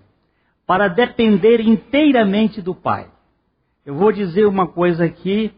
para 0.66 0.88
depender 0.88 1.62
inteiramente 1.62 2.62
do 2.62 2.74
Pai. 2.74 3.08
Eu 3.86 3.96
vou 3.96 4.12
dizer 4.12 4.46
uma 4.46 4.68
coisa 4.68 5.06
aqui 5.06 5.52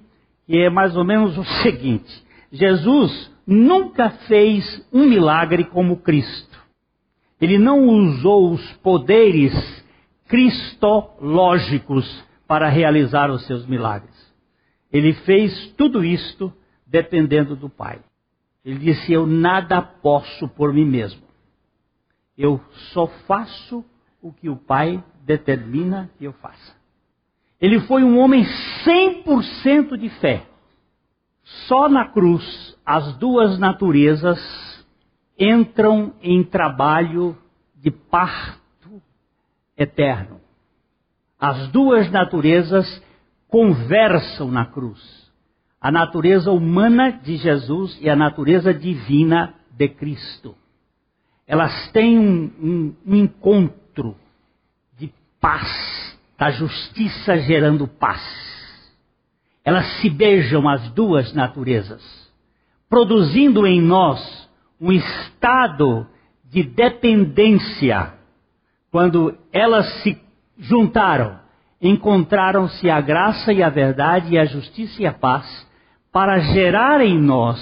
que 0.46 0.58
é 0.58 0.70
mais 0.70 0.96
ou 0.96 1.04
menos 1.04 1.38
o 1.38 1.44
seguinte: 1.64 2.26
Jesus 2.52 3.32
nunca 3.46 4.10
fez 4.28 4.86
um 4.92 5.06
milagre 5.06 5.64
como 5.64 5.98
Cristo. 5.98 6.65
Ele 7.40 7.58
não 7.58 7.88
usou 7.88 8.52
os 8.52 8.74
poderes 8.78 9.54
cristológicos 10.28 12.24
para 12.48 12.70
realizar 12.70 13.30
os 13.30 13.46
seus 13.46 13.66
milagres. 13.66 14.16
Ele 14.92 15.14
fez 15.14 15.74
tudo 15.78 16.04
isto 16.04 16.54
dependendo 16.86 17.56
do 17.56 17.70
Pai. 17.70 18.00
Ele 18.64 18.80
disse: 18.80 19.12
Eu 19.12 19.28
nada 19.28 19.82
posso 19.82 20.48
por 20.50 20.74
mim 20.74 20.86
mesmo. 20.86 21.22
Eu 22.38 22.62
só 22.94 23.08
faço 23.28 23.84
o 24.22 24.32
que 24.32 24.50
o 24.50 24.56
Pai 24.56 25.04
determina 25.24 26.10
que 26.18 26.26
eu 26.26 26.34
faça. 26.34 26.76
Ele 27.60 27.80
foi 27.82 28.04
um 28.04 28.20
homem 28.20 28.46
100% 28.86 29.98
de 29.98 30.10
fé. 30.10 30.46
Só 31.68 31.88
na 31.88 32.08
cruz 32.10 32.78
as 32.86 33.16
duas 33.18 33.58
naturezas 33.60 34.40
entram 35.38 36.14
em 36.22 36.44
trabalho 36.44 37.38
de 37.76 37.92
parto 37.92 39.02
eterno. 39.78 40.40
As 41.40 41.68
duas 41.70 42.10
naturezas 42.10 43.04
conversam 43.48 44.50
na 44.50 44.66
cruz. 44.66 45.26
A 45.80 45.92
natureza 45.92 46.52
humana 46.52 47.12
de 47.12 47.38
Jesus 47.38 47.98
e 48.02 48.10
a 48.10 48.16
natureza 48.16 48.74
divina 48.74 49.54
de 49.72 49.88
Cristo. 49.90 50.56
Elas 51.46 51.92
têm 51.92 52.18
um, 52.18 52.52
um, 52.60 52.96
um 53.06 53.16
encontro 53.16 54.16
de 54.98 55.14
paz, 55.40 56.18
da 56.38 56.50
justiça 56.50 57.38
gerando 57.40 57.88
paz. 57.88 58.22
Elas 59.64 59.86
se 60.02 60.10
beijam 60.10 60.68
as 60.68 60.90
duas 60.92 61.34
naturezas, 61.34 62.04
produzindo 62.90 63.68
em 63.68 63.80
nós 63.82 64.45
um 64.80 64.92
estado 64.92 66.08
de 66.44 66.64
dependência. 66.64 68.14
Quando 68.92 69.38
elas 69.52 69.86
se 70.02 70.18
juntaram, 70.58 71.40
encontraram-se 71.82 72.90
a 72.90 73.02
graça 73.02 73.52
e 73.52 73.62
a 73.62 73.70
verdade 73.70 74.34
e 74.34 74.38
a 74.38 74.46
justiça 74.46 75.02
e 75.02 75.06
a 75.06 75.14
paz 75.14 75.46
para 76.12 76.40
gerar 76.40 77.02
em 77.02 77.20
nós 77.20 77.60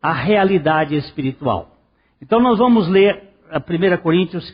a 0.00 0.12
realidade 0.12 0.94
espiritual. 0.94 1.76
Então 2.22 2.40
nós 2.40 2.58
vamos 2.58 2.88
ler 2.88 3.30
a 3.50 3.58
1 3.58 4.02
Coríntios 4.02 4.52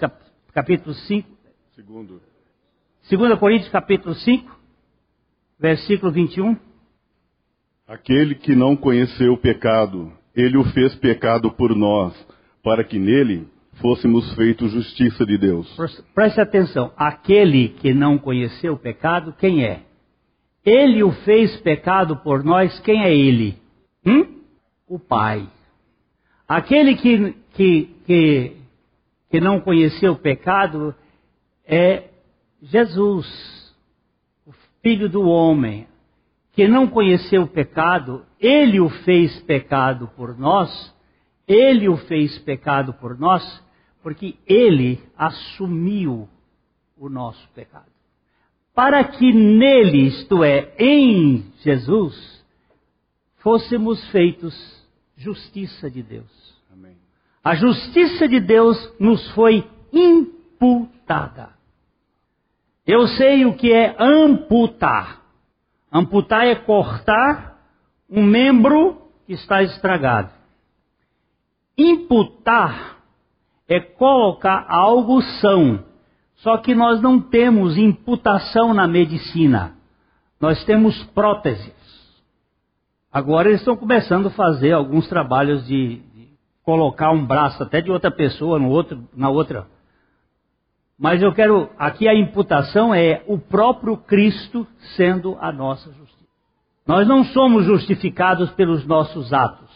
capítulo 0.52 0.94
5. 0.94 1.28
Segundo. 1.74 2.22
2 3.10 3.38
Coríntios 3.38 3.70
capítulo 3.70 4.14
5, 4.14 4.58
versículo 5.60 6.10
21. 6.10 6.56
Aquele 7.86 8.34
que 8.34 8.56
não 8.56 8.74
conheceu 8.74 9.34
o 9.34 9.38
pecado, 9.38 10.12
ele 10.36 10.58
o 10.58 10.64
fez 10.72 10.94
pecado 10.96 11.50
por 11.50 11.74
nós, 11.74 12.14
para 12.62 12.84
que 12.84 12.98
nele 12.98 13.48
fôssemos 13.80 14.34
feitos 14.34 14.72
justiça 14.72 15.24
de 15.24 15.38
Deus. 15.38 15.66
Preste 16.14 16.40
atenção, 16.40 16.92
aquele 16.96 17.70
que 17.70 17.94
não 17.94 18.18
conheceu 18.18 18.74
o 18.74 18.78
pecado, 18.78 19.34
quem 19.38 19.64
é? 19.64 19.82
Ele 20.64 21.02
o 21.02 21.12
fez 21.24 21.56
pecado 21.60 22.16
por 22.16 22.44
nós, 22.44 22.78
quem 22.80 23.02
é 23.02 23.14
ele? 23.14 23.56
Hum? 24.04 24.40
O 24.86 24.98
Pai. 24.98 25.48
Aquele 26.48 26.96
que, 26.96 27.34
que, 27.54 27.90
que, 28.04 28.56
que 29.30 29.40
não 29.40 29.60
conheceu 29.60 30.12
o 30.12 30.18
pecado 30.18 30.94
é 31.64 32.04
Jesus, 32.62 33.26
o 34.46 34.52
Filho 34.82 35.08
do 35.08 35.22
homem. 35.22 35.86
Que 36.56 36.66
não 36.66 36.88
conheceu 36.88 37.42
o 37.42 37.48
pecado, 37.48 38.24
ele 38.40 38.80
o 38.80 38.88
fez 38.88 39.38
pecado 39.42 40.10
por 40.16 40.36
nós, 40.36 40.92
ele 41.46 41.88
o 41.88 41.96
fez 41.96 42.36
pecado 42.38 42.92
por 42.94 43.16
nós, 43.16 43.64
porque 44.02 44.34
ele 44.46 45.00
assumiu 45.16 46.28
o 46.98 47.08
nosso 47.08 47.46
pecado. 47.50 47.92
Para 48.74 49.04
que 49.04 49.32
nele, 49.32 50.08
isto 50.08 50.42
é, 50.42 50.74
em 50.78 51.44
Jesus, 51.62 52.44
fôssemos 53.38 54.04
feitos 54.10 54.54
justiça 55.16 55.90
de 55.90 56.02
Deus. 56.02 56.56
Amém. 56.72 56.96
A 57.44 57.54
justiça 57.54 58.26
de 58.26 58.40
Deus 58.40 58.76
nos 58.98 59.30
foi 59.32 59.64
imputada. 59.92 61.50
Eu 62.86 63.06
sei 63.08 63.44
o 63.44 63.54
que 63.54 63.72
é 63.72 63.94
amputar. 63.98 65.25
Amputar 65.96 66.46
é 66.46 66.54
cortar 66.54 67.56
um 68.10 68.22
membro 68.22 69.00
que 69.26 69.32
está 69.32 69.62
estragado. 69.62 70.30
Imputar 71.76 72.98
é 73.66 73.80
colocar 73.80 74.66
algo 74.68 75.22
são. 75.40 75.82
Só 76.34 76.58
que 76.58 76.74
nós 76.74 77.00
não 77.00 77.18
temos 77.18 77.78
imputação 77.78 78.74
na 78.74 78.86
medicina. 78.86 79.74
Nós 80.38 80.62
temos 80.66 81.02
próteses. 81.14 81.74
Agora 83.10 83.48
eles 83.48 83.62
estão 83.62 83.74
começando 83.74 84.26
a 84.26 84.32
fazer 84.32 84.72
alguns 84.72 85.08
trabalhos 85.08 85.66
de, 85.66 86.00
de 86.14 86.28
colocar 86.62 87.10
um 87.10 87.24
braço 87.24 87.62
até 87.62 87.80
de 87.80 87.90
outra 87.90 88.10
pessoa 88.10 88.58
no 88.58 88.68
outro, 88.68 89.02
na 89.16 89.30
outra. 89.30 89.66
Mas 90.98 91.20
eu 91.22 91.32
quero, 91.32 91.68
aqui 91.78 92.08
a 92.08 92.14
imputação 92.14 92.94
é 92.94 93.22
o 93.26 93.38
próprio 93.38 93.96
Cristo 93.96 94.66
sendo 94.96 95.36
a 95.40 95.52
nossa 95.52 95.92
justiça. 95.92 96.16
Nós 96.86 97.06
não 97.06 97.24
somos 97.24 97.64
justificados 97.66 98.50
pelos 98.52 98.86
nossos 98.86 99.32
atos. 99.32 99.68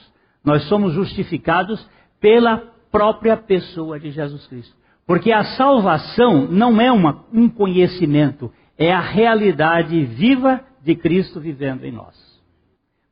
Nós 0.45 0.65
somos 0.69 0.95
justificados 0.95 1.87
pela 2.19 2.63
própria 2.91 3.37
pessoa 3.37 4.01
de 4.01 4.11
Jesus 4.11 4.47
Cristo. 4.47 4.75
Porque 5.07 5.33
a 5.33 5.45
salvação 5.57 6.47
não 6.47 6.81
é 6.81 6.91
uma, 6.91 7.25
um 7.33 7.49
conhecimento, 7.49 8.51
é 8.79 8.93
a 8.93 9.01
realidade 9.01 10.05
viva 10.05 10.61
de 10.83 10.95
Cristo 10.95 11.41
vivendo 11.41 11.85
em 11.85 11.93
nós. 11.93 12.17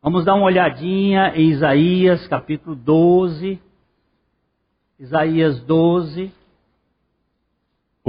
Vamos 0.00 0.24
dar 0.24 0.34
uma 0.34 0.46
olhadinha 0.46 1.32
em 1.34 1.50
Isaías 1.50 2.26
capítulo 2.28 2.76
12. 2.76 3.60
Isaías 4.98 5.60
12. 5.64 6.32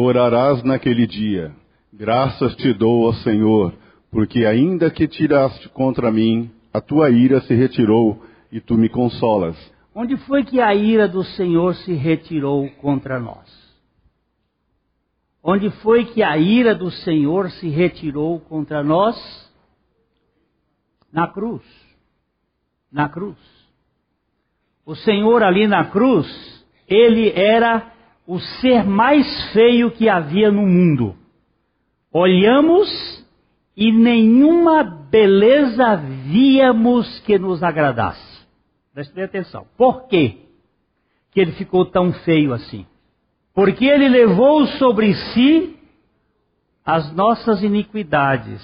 Orarás 0.02 0.64
naquele 0.64 1.06
dia, 1.06 1.52
graças 1.92 2.56
te 2.56 2.74
dou, 2.74 3.10
ó 3.10 3.14
Senhor, 3.16 3.74
porque 4.10 4.46
ainda 4.46 4.90
que 4.90 5.06
tiraste 5.10 5.68
contra 5.70 6.10
mim, 6.10 6.50
a 6.74 6.80
tua 6.80 7.10
ira 7.10 7.42
se 7.42 7.54
retirou 7.54 8.24
e 8.50 8.62
tu 8.62 8.76
me 8.76 8.88
consolas. 8.88 9.58
Onde 9.94 10.16
foi 10.20 10.46
que 10.46 10.62
a 10.62 10.74
ira 10.74 11.06
do 11.06 11.22
Senhor 11.22 11.76
se 11.76 11.92
retirou 11.94 12.70
contra 12.82 13.20
nós? 13.20 13.46
Onde 15.44 15.70
foi 15.82 16.06
que 16.06 16.24
a 16.24 16.38
ira 16.38 16.74
do 16.74 16.90
Senhor 16.90 17.52
se 17.52 17.68
retirou 17.68 18.40
contra 18.40 18.82
nós? 18.82 19.18
Na 21.12 21.28
cruz. 21.28 21.64
Na 22.90 23.10
cruz. 23.10 23.38
O 24.86 24.96
Senhor 24.96 25.44
ali 25.44 25.68
na 25.68 25.86
cruz, 25.86 26.26
ele 26.88 27.32
era 27.32 27.99
o 28.30 28.40
ser 28.40 28.84
mais 28.86 29.26
feio 29.54 29.90
que 29.90 30.08
havia 30.08 30.52
no 30.52 30.62
mundo. 30.62 31.16
Olhamos 32.14 32.88
e 33.76 33.92
nenhuma 33.92 34.84
beleza 34.84 35.96
víamos 35.96 37.20
que 37.22 37.40
nos 37.40 37.64
agradasse. 37.64 38.46
Preste 38.94 39.20
atenção. 39.20 39.66
Por 39.76 40.08
quê 40.08 40.42
que 41.32 41.40
ele 41.40 41.54
ficou 41.54 41.84
tão 41.86 42.14
feio 42.14 42.54
assim? 42.54 42.86
Porque 43.52 43.86
ele 43.86 44.08
levou 44.08 44.68
sobre 44.78 45.16
si 45.34 45.76
as 46.86 47.12
nossas 47.16 47.64
iniquidades, 47.64 48.62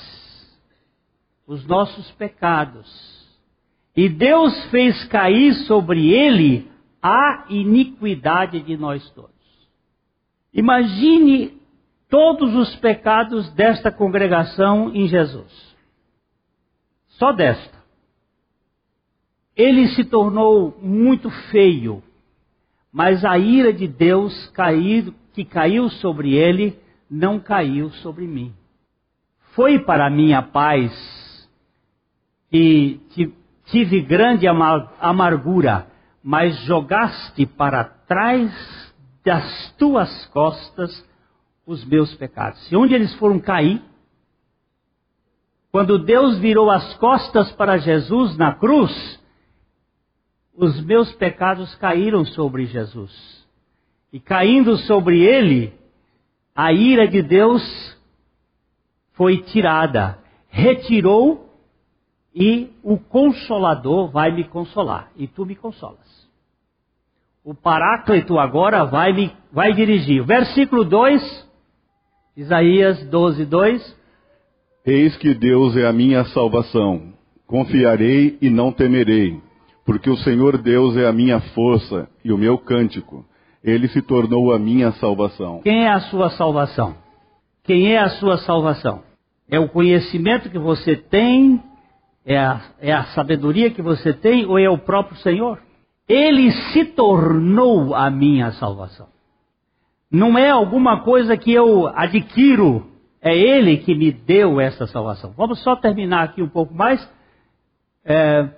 os 1.48 1.66
nossos 1.66 2.12
pecados. 2.12 2.88
E 3.98 4.10
Deus 4.10 4.66
fez 4.66 5.06
cair 5.06 5.56
sobre 5.66 6.14
ele 6.14 6.70
a 7.02 7.48
iniquidade 7.50 8.62
de 8.62 8.78
nós 8.78 9.10
todos. 9.10 9.35
Imagine 10.56 11.52
todos 12.10 12.56
os 12.56 12.74
pecados 12.78 13.52
desta 13.56 13.92
congregação 13.92 14.90
em 14.96 15.06
Jesus. 15.06 15.76
Só 17.10 17.34
desta. 17.34 17.76
Ele 19.54 19.90
se 19.90 20.06
tornou 20.06 20.78
muito 20.82 21.30
feio, 21.52 22.02
mas 22.92 23.26
a 23.26 23.38
ira 23.38 23.74
de 23.74 23.86
Deus 23.86 24.34
que 25.34 25.44
caiu 25.44 25.90
sobre 25.90 26.34
ele 26.34 26.80
não 27.12 27.38
caiu 27.38 27.90
sobre 27.96 28.26
mim. 28.26 28.54
Foi 29.54 29.80
para 29.80 30.10
minha 30.10 30.42
paz 30.42 31.50
que 32.50 33.02
tive 33.66 34.02
grande 34.02 34.46
amargura, 34.48 35.88
mas 36.24 36.58
jogaste 36.64 37.46
para 37.46 37.84
trás 37.84 38.95
das 39.26 39.74
tuas 39.78 40.26
costas 40.28 41.04
os 41.66 41.84
meus 41.84 42.14
pecados. 42.16 42.72
E 42.72 42.76
onde 42.76 42.94
eles 42.94 43.14
foram 43.16 43.40
cair? 43.40 43.82
Quando 45.72 45.98
Deus 45.98 46.38
virou 46.38 46.70
as 46.70 46.94
costas 46.98 47.52
para 47.54 47.78
Jesus 47.78 48.38
na 48.38 48.54
cruz, 48.54 49.20
os 50.56 50.80
meus 50.86 51.12
pecados 51.14 51.74
caíram 51.76 52.24
sobre 52.24 52.66
Jesus. 52.66 53.46
E 54.14 54.20
caindo 54.20 54.78
sobre 54.78 55.22
ele, 55.22 55.74
a 56.56 56.72
ira 56.72 57.08
de 57.08 57.22
Deus 57.22 57.62
foi 59.14 59.42
tirada, 59.42 60.20
retirou 60.48 61.50
e 62.34 62.72
o 62.84 62.98
consolador 62.98 64.10
vai 64.10 64.32
me 64.32 64.46
consolar 64.46 65.12
e 65.18 65.28
tu 65.28 65.46
me 65.46 65.56
consolas. 65.56 66.25
O 67.46 67.54
Paráclito 67.54 68.40
agora 68.40 68.84
vai 68.84 69.14
me 69.14 69.32
vai 69.54 69.72
dirigir. 69.72 70.26
Versículo 70.26 70.84
2, 70.84 71.48
Isaías 72.36 73.06
12, 73.06 73.46
2. 73.46 73.98
Eis 74.86 75.16
que 75.18 75.34
Deus 75.34 75.78
é 75.78 75.86
a 75.86 75.94
minha 75.94 76.26
salvação. 76.26 77.14
Confiarei 77.48 78.38
e 78.42 78.50
não 78.50 78.72
temerei 78.72 79.40
porque 79.86 80.10
o 80.10 80.18
Senhor 80.18 80.58
Deus 80.58 80.98
é 80.98 81.06
a 81.06 81.14
minha 81.14 81.40
força 81.40 82.10
e 82.24 82.34
o 82.34 82.38
meu 82.38 82.58
cântico. 82.58 83.24
Ele 83.64 83.88
se 83.88 84.02
tornou 84.02 84.52
a 84.52 84.60
minha 84.60 84.92
salvação. 84.94 85.62
Quem 85.62 85.86
é 85.86 85.90
a 85.90 86.00
sua 86.02 86.32
salvação? 86.32 86.96
Quem 87.64 87.94
é 87.94 88.00
a 88.00 88.10
sua 88.10 88.38
salvação? 88.40 89.04
É 89.50 89.60
o 89.60 89.70
conhecimento 89.70 90.50
que 90.50 90.58
você 90.58 90.96
tem? 90.96 91.62
É 92.26 92.38
a, 92.38 92.62
é 92.80 92.92
a 92.92 93.04
sabedoria 93.06 93.70
que 93.70 93.82
você 93.82 94.12
tem? 94.12 94.46
Ou 94.46 94.58
é 94.58 94.70
o 94.70 94.78
próprio 94.78 95.18
Senhor? 95.18 95.60
Ele 96.08 96.52
se 96.52 96.86
tornou 96.86 97.96
a 97.96 98.10
minha 98.10 98.52
salvação. 98.54 99.08
Não 100.12 100.38
é 100.38 100.50
alguma 100.50 101.02
coisa 101.02 101.36
que 101.36 101.52
eu 101.52 101.88
adquiro, 101.88 102.86
é 103.22 103.36
Ele 103.36 103.78
que 103.78 103.96
me 103.96 104.12
deu 104.12 104.60
essa 104.60 104.86
salvação. 104.88 105.34
Vamos 105.36 105.62
só 105.64 105.76
terminar 105.76 106.24
aqui 106.24 106.42
um 106.42 106.50
pouco 106.50 106.74
mais. 106.74 107.08
É, 108.06 108.50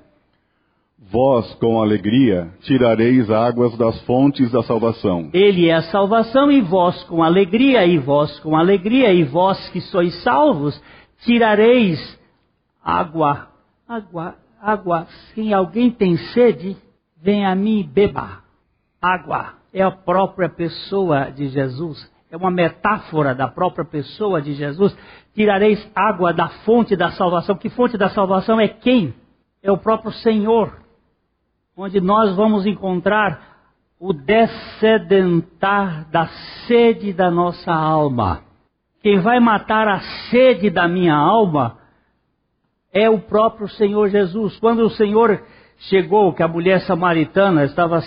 Vós, 0.99 1.53
com 1.55 1.79
alegria, 1.81 2.49
tirareis 2.63 3.29
águas 3.29 3.77
das 3.77 4.01
fontes 4.01 4.51
da 4.51 4.62
salvação. 4.63 5.29
Ele 5.31 5.69
é 5.69 5.75
a 5.75 5.83
salvação, 5.83 6.51
e 6.51 6.60
vós 6.60 7.01
com 7.03 7.23
alegria, 7.23 7.86
e 7.86 7.97
vós 7.97 8.39
com 8.39 8.57
alegria, 8.57 9.13
e 9.13 9.23
vós 9.23 9.69
que 9.69 9.79
sois 9.79 10.13
salvos, 10.23 10.81
tirareis 11.23 11.99
água, 12.83 13.47
água, 13.88 14.36
água. 14.60 15.07
Se 15.33 15.53
alguém 15.53 15.91
tem 15.91 16.17
sede, 16.17 16.75
vem 17.21 17.45
a 17.45 17.56
mim 17.56 17.80
e 17.80 17.84
beba. 17.84 18.43
Água 19.01 19.53
é 19.73 19.82
a 19.82 19.91
própria 19.91 20.49
pessoa 20.49 21.32
de 21.32 21.49
Jesus. 21.49 22.12
É 22.30 22.38
uma 22.38 22.51
metáfora 22.51 23.34
da 23.34 23.47
própria 23.47 23.86
pessoa 23.86 24.41
de 24.41 24.53
Jesus. 24.53 24.95
Tirareis 25.34 25.89
água 25.95 26.34
da 26.34 26.49
fonte 26.65 26.95
da 26.95 27.12
salvação. 27.12 27.56
Que 27.56 27.69
fonte 27.69 27.97
da 27.97 28.10
salvação 28.10 28.60
é 28.60 28.67
quem? 28.67 29.13
É 29.62 29.71
o 29.71 29.77
próprio 29.77 30.12
Senhor 30.12 30.88
onde 31.77 32.01
nós 32.01 32.36
vamos 32.36 32.65
encontrar 32.65 33.56
o 33.99 34.12
descedentar 34.12 36.10
da 36.10 36.27
sede 36.67 37.13
da 37.13 37.30
nossa 37.30 37.71
alma. 37.71 38.41
Quem 39.01 39.19
vai 39.19 39.39
matar 39.39 39.88
a 39.88 39.99
sede 40.32 40.71
da 40.71 40.88
minha 40.88 41.15
alma 41.15 41.77
é 42.91 43.08
o 43.08 43.19
próprio 43.19 43.69
Senhor 43.69 44.10
Jesus. 44.10 44.58
Quando 44.60 44.80
o 44.80 44.89
Senhor 44.89 45.43
chegou, 45.77 46.33
que 46.33 46.43
a 46.43 46.47
mulher 46.47 46.81
samaritana 46.81 47.65
estava 47.65 48.01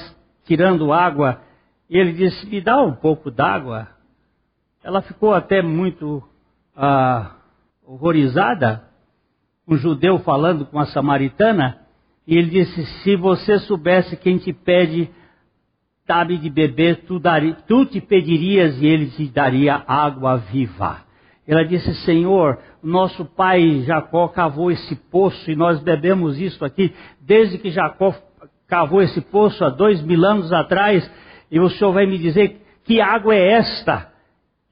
tirando 0.44 0.92
água, 0.92 1.40
e 1.88 1.96
ele 1.96 2.12
disse: 2.12 2.46
Me 2.46 2.60
dá 2.60 2.80
um 2.80 2.94
pouco 2.94 3.30
d'água. 3.30 3.88
Ela 4.82 5.02
ficou 5.02 5.34
até 5.34 5.62
muito 5.62 6.22
ah, 6.76 7.36
horrorizada, 7.84 8.84
um 9.66 9.76
judeu 9.76 10.18
falando 10.20 10.66
com 10.66 10.78
a 10.78 10.86
samaritana, 10.86 11.78
e 12.26 12.36
ele 12.36 12.50
disse: 12.50 12.84
Se 13.02 13.16
você 13.16 13.58
soubesse 13.60 14.16
quem 14.16 14.38
te 14.38 14.52
pede, 14.52 15.10
dá-me 16.06 16.38
de 16.38 16.50
beber, 16.50 17.04
tu, 17.06 17.18
daria, 17.18 17.54
tu 17.66 17.86
te 17.86 18.00
pedirias 18.00 18.80
e 18.80 18.86
ele 18.86 19.10
te 19.10 19.28
daria 19.28 19.82
água 19.86 20.36
viva. 20.36 21.02
Ela 21.46 21.64
disse: 21.64 21.94
Senhor, 22.04 22.58
nosso 22.82 23.24
pai 23.24 23.82
Jacó 23.82 24.28
cavou 24.28 24.70
esse 24.70 24.94
poço 25.10 25.50
e 25.50 25.56
nós 25.56 25.80
bebemos 25.80 26.38
isso 26.38 26.64
aqui 26.64 26.94
desde 27.20 27.58
que 27.58 27.70
Jacó 27.70 28.14
cavou 28.68 29.02
esse 29.02 29.20
poço 29.20 29.64
há 29.64 29.68
dois 29.68 30.02
mil 30.02 30.24
anos 30.24 30.52
atrás. 30.52 31.10
E 31.50 31.58
o 31.58 31.68
senhor 31.68 31.92
vai 31.92 32.06
me 32.06 32.18
dizer 32.18 32.60
que 32.84 33.00
água 33.00 33.34
é 33.34 33.52
esta? 33.52 34.08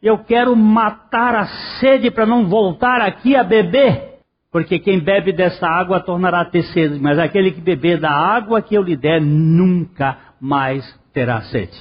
Eu 0.00 0.18
quero 0.18 0.54
matar 0.54 1.34
a 1.34 1.46
sede 1.80 2.10
para 2.10 2.24
não 2.24 2.48
voltar 2.48 3.00
aqui 3.00 3.34
a 3.34 3.42
beber. 3.42 4.08
Porque 4.50 4.78
quem 4.78 4.98
bebe 4.98 5.32
dessa 5.32 5.66
água 5.66 6.00
tornará 6.00 6.40
a 6.40 6.44
ter 6.44 6.62
sede, 6.62 6.98
mas 6.98 7.18
aquele 7.18 7.50
que 7.50 7.60
beber 7.60 8.00
da 8.00 8.10
água 8.10 8.62
que 8.62 8.74
eu 8.74 8.82
lhe 8.82 8.96
der 8.96 9.20
nunca 9.20 10.16
mais 10.40 10.84
terá 11.12 11.42
sede. 11.42 11.76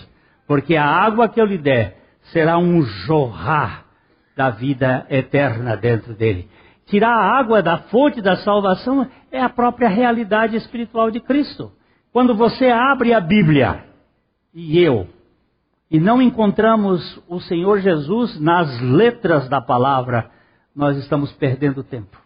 Porque 0.45 0.75
a 0.75 0.85
água 0.85 1.29
que 1.29 1.39
eu 1.39 1.45
lhe 1.45 1.57
der 1.57 1.95
será 2.33 2.57
um 2.57 2.81
jorrar 2.81 3.86
da 4.37 4.51
vida 4.51 5.07
eterna 5.09 5.75
dentro 5.75 6.13
dele. 6.13 6.47
Tirar 6.85 7.09
a 7.09 7.37
água 7.37 7.61
da 7.61 7.79
fonte 7.79 8.21
da 8.21 8.37
salvação 8.37 9.09
é 9.31 9.41
a 9.41 9.49
própria 9.49 9.89
realidade 9.89 10.55
espiritual 10.55 11.09
de 11.09 11.19
Cristo. 11.19 11.71
Quando 12.13 12.35
você 12.35 12.69
abre 12.69 13.13
a 13.13 13.19
Bíblia, 13.19 13.83
e 14.53 14.79
eu, 14.79 15.07
e 15.89 15.99
não 15.99 16.21
encontramos 16.21 17.21
o 17.27 17.39
Senhor 17.41 17.79
Jesus 17.79 18.39
nas 18.39 18.79
letras 18.79 19.49
da 19.49 19.59
palavra, 19.59 20.29
nós 20.75 20.95
estamos 20.97 21.31
perdendo 21.33 21.83
tempo. 21.83 22.17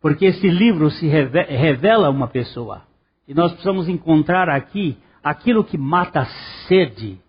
Porque 0.00 0.24
esse 0.24 0.48
livro 0.48 0.90
se 0.90 1.06
revela 1.06 2.08
uma 2.08 2.28
pessoa. 2.28 2.82
E 3.26 3.34
nós 3.34 3.52
precisamos 3.52 3.88
encontrar 3.88 4.48
aqui 4.48 4.96
aquilo 5.22 5.64
que 5.64 5.76
mata 5.76 6.20
a 6.20 6.26
sede 6.66 7.20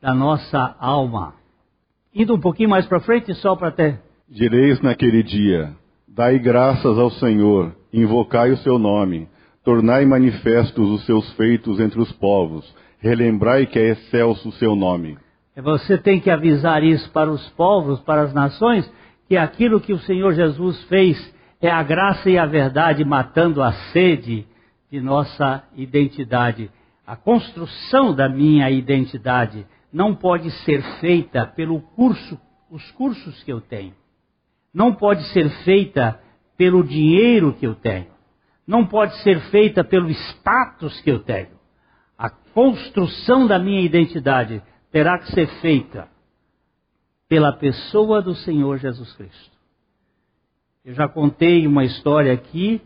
da 0.00 0.12
nossa 0.12 0.74
alma. 0.80 1.34
Indo 2.18 2.34
um 2.34 2.40
pouquinho 2.40 2.70
mais 2.70 2.86
para 2.86 2.98
frente, 2.98 3.34
só 3.34 3.54
para 3.54 3.70
ter. 3.70 4.00
Direis 4.26 4.80
naquele 4.80 5.22
dia: 5.22 5.72
Dai 6.08 6.38
graças 6.38 6.98
ao 6.98 7.10
Senhor, 7.10 7.76
invocai 7.92 8.50
o 8.52 8.56
seu 8.56 8.78
nome, 8.78 9.28
tornai 9.62 10.06
manifestos 10.06 10.90
os 10.92 11.04
seus 11.04 11.30
feitos 11.34 11.78
entre 11.78 12.00
os 12.00 12.10
povos, 12.12 12.74
relembrai 13.00 13.66
que 13.66 13.78
é 13.78 13.90
excelso 13.90 14.48
o 14.48 14.52
seu 14.52 14.74
nome. 14.74 15.18
Você 15.54 15.98
tem 15.98 16.18
que 16.18 16.30
avisar 16.30 16.82
isso 16.82 17.10
para 17.12 17.30
os 17.30 17.46
povos, 17.50 18.00
para 18.00 18.22
as 18.22 18.32
nações, 18.32 18.90
que 19.28 19.36
aquilo 19.36 19.78
que 19.78 19.92
o 19.92 19.98
Senhor 19.98 20.32
Jesus 20.32 20.82
fez 20.84 21.34
é 21.60 21.70
a 21.70 21.82
graça 21.82 22.30
e 22.30 22.38
a 22.38 22.46
verdade 22.46 23.04
matando 23.04 23.62
a 23.62 23.72
sede 23.92 24.46
de 24.90 25.02
nossa 25.02 25.62
identidade. 25.76 26.70
A 27.06 27.14
construção 27.14 28.14
da 28.14 28.26
minha 28.26 28.70
identidade 28.70 29.66
não 29.96 30.14
pode 30.14 30.50
ser 30.66 30.82
feita 31.00 31.46
pelo 31.46 31.80
curso, 31.80 32.38
os 32.70 32.90
cursos 32.90 33.42
que 33.42 33.50
eu 33.50 33.62
tenho. 33.62 33.94
Não 34.72 34.94
pode 34.94 35.24
ser 35.32 35.48
feita 35.64 36.20
pelo 36.54 36.84
dinheiro 36.84 37.54
que 37.54 37.66
eu 37.66 37.74
tenho. 37.74 38.08
Não 38.66 38.86
pode 38.86 39.16
ser 39.22 39.40
feita 39.50 39.82
pelo 39.82 40.10
status 40.10 41.00
que 41.00 41.10
eu 41.10 41.20
tenho. 41.20 41.48
A 42.18 42.28
construção 42.28 43.46
da 43.46 43.58
minha 43.58 43.80
identidade 43.80 44.62
terá 44.92 45.18
que 45.18 45.32
ser 45.32 45.46
feita 45.62 46.06
pela 47.26 47.54
pessoa 47.54 48.20
do 48.20 48.34
Senhor 48.34 48.76
Jesus 48.76 49.10
Cristo. 49.14 49.56
Eu 50.84 50.92
já 50.92 51.08
contei 51.08 51.66
uma 51.66 51.86
história 51.86 52.34
aqui 52.34 52.82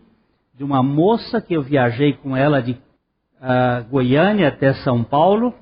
de 0.54 0.62
uma 0.62 0.80
moça 0.80 1.40
que 1.40 1.54
eu 1.54 1.62
viajei 1.62 2.12
com 2.12 2.36
ela 2.36 2.62
de 2.62 2.70
uh, 2.70 3.90
Goiânia 3.90 4.46
até 4.46 4.74
São 4.74 5.02
Paulo, 5.02 5.52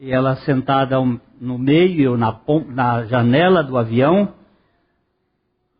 e 0.00 0.12
ela 0.12 0.36
sentada 0.36 0.96
no 1.40 1.58
meio, 1.58 2.16
na, 2.16 2.38
na 2.68 3.04
janela 3.06 3.64
do 3.64 3.76
avião. 3.76 4.32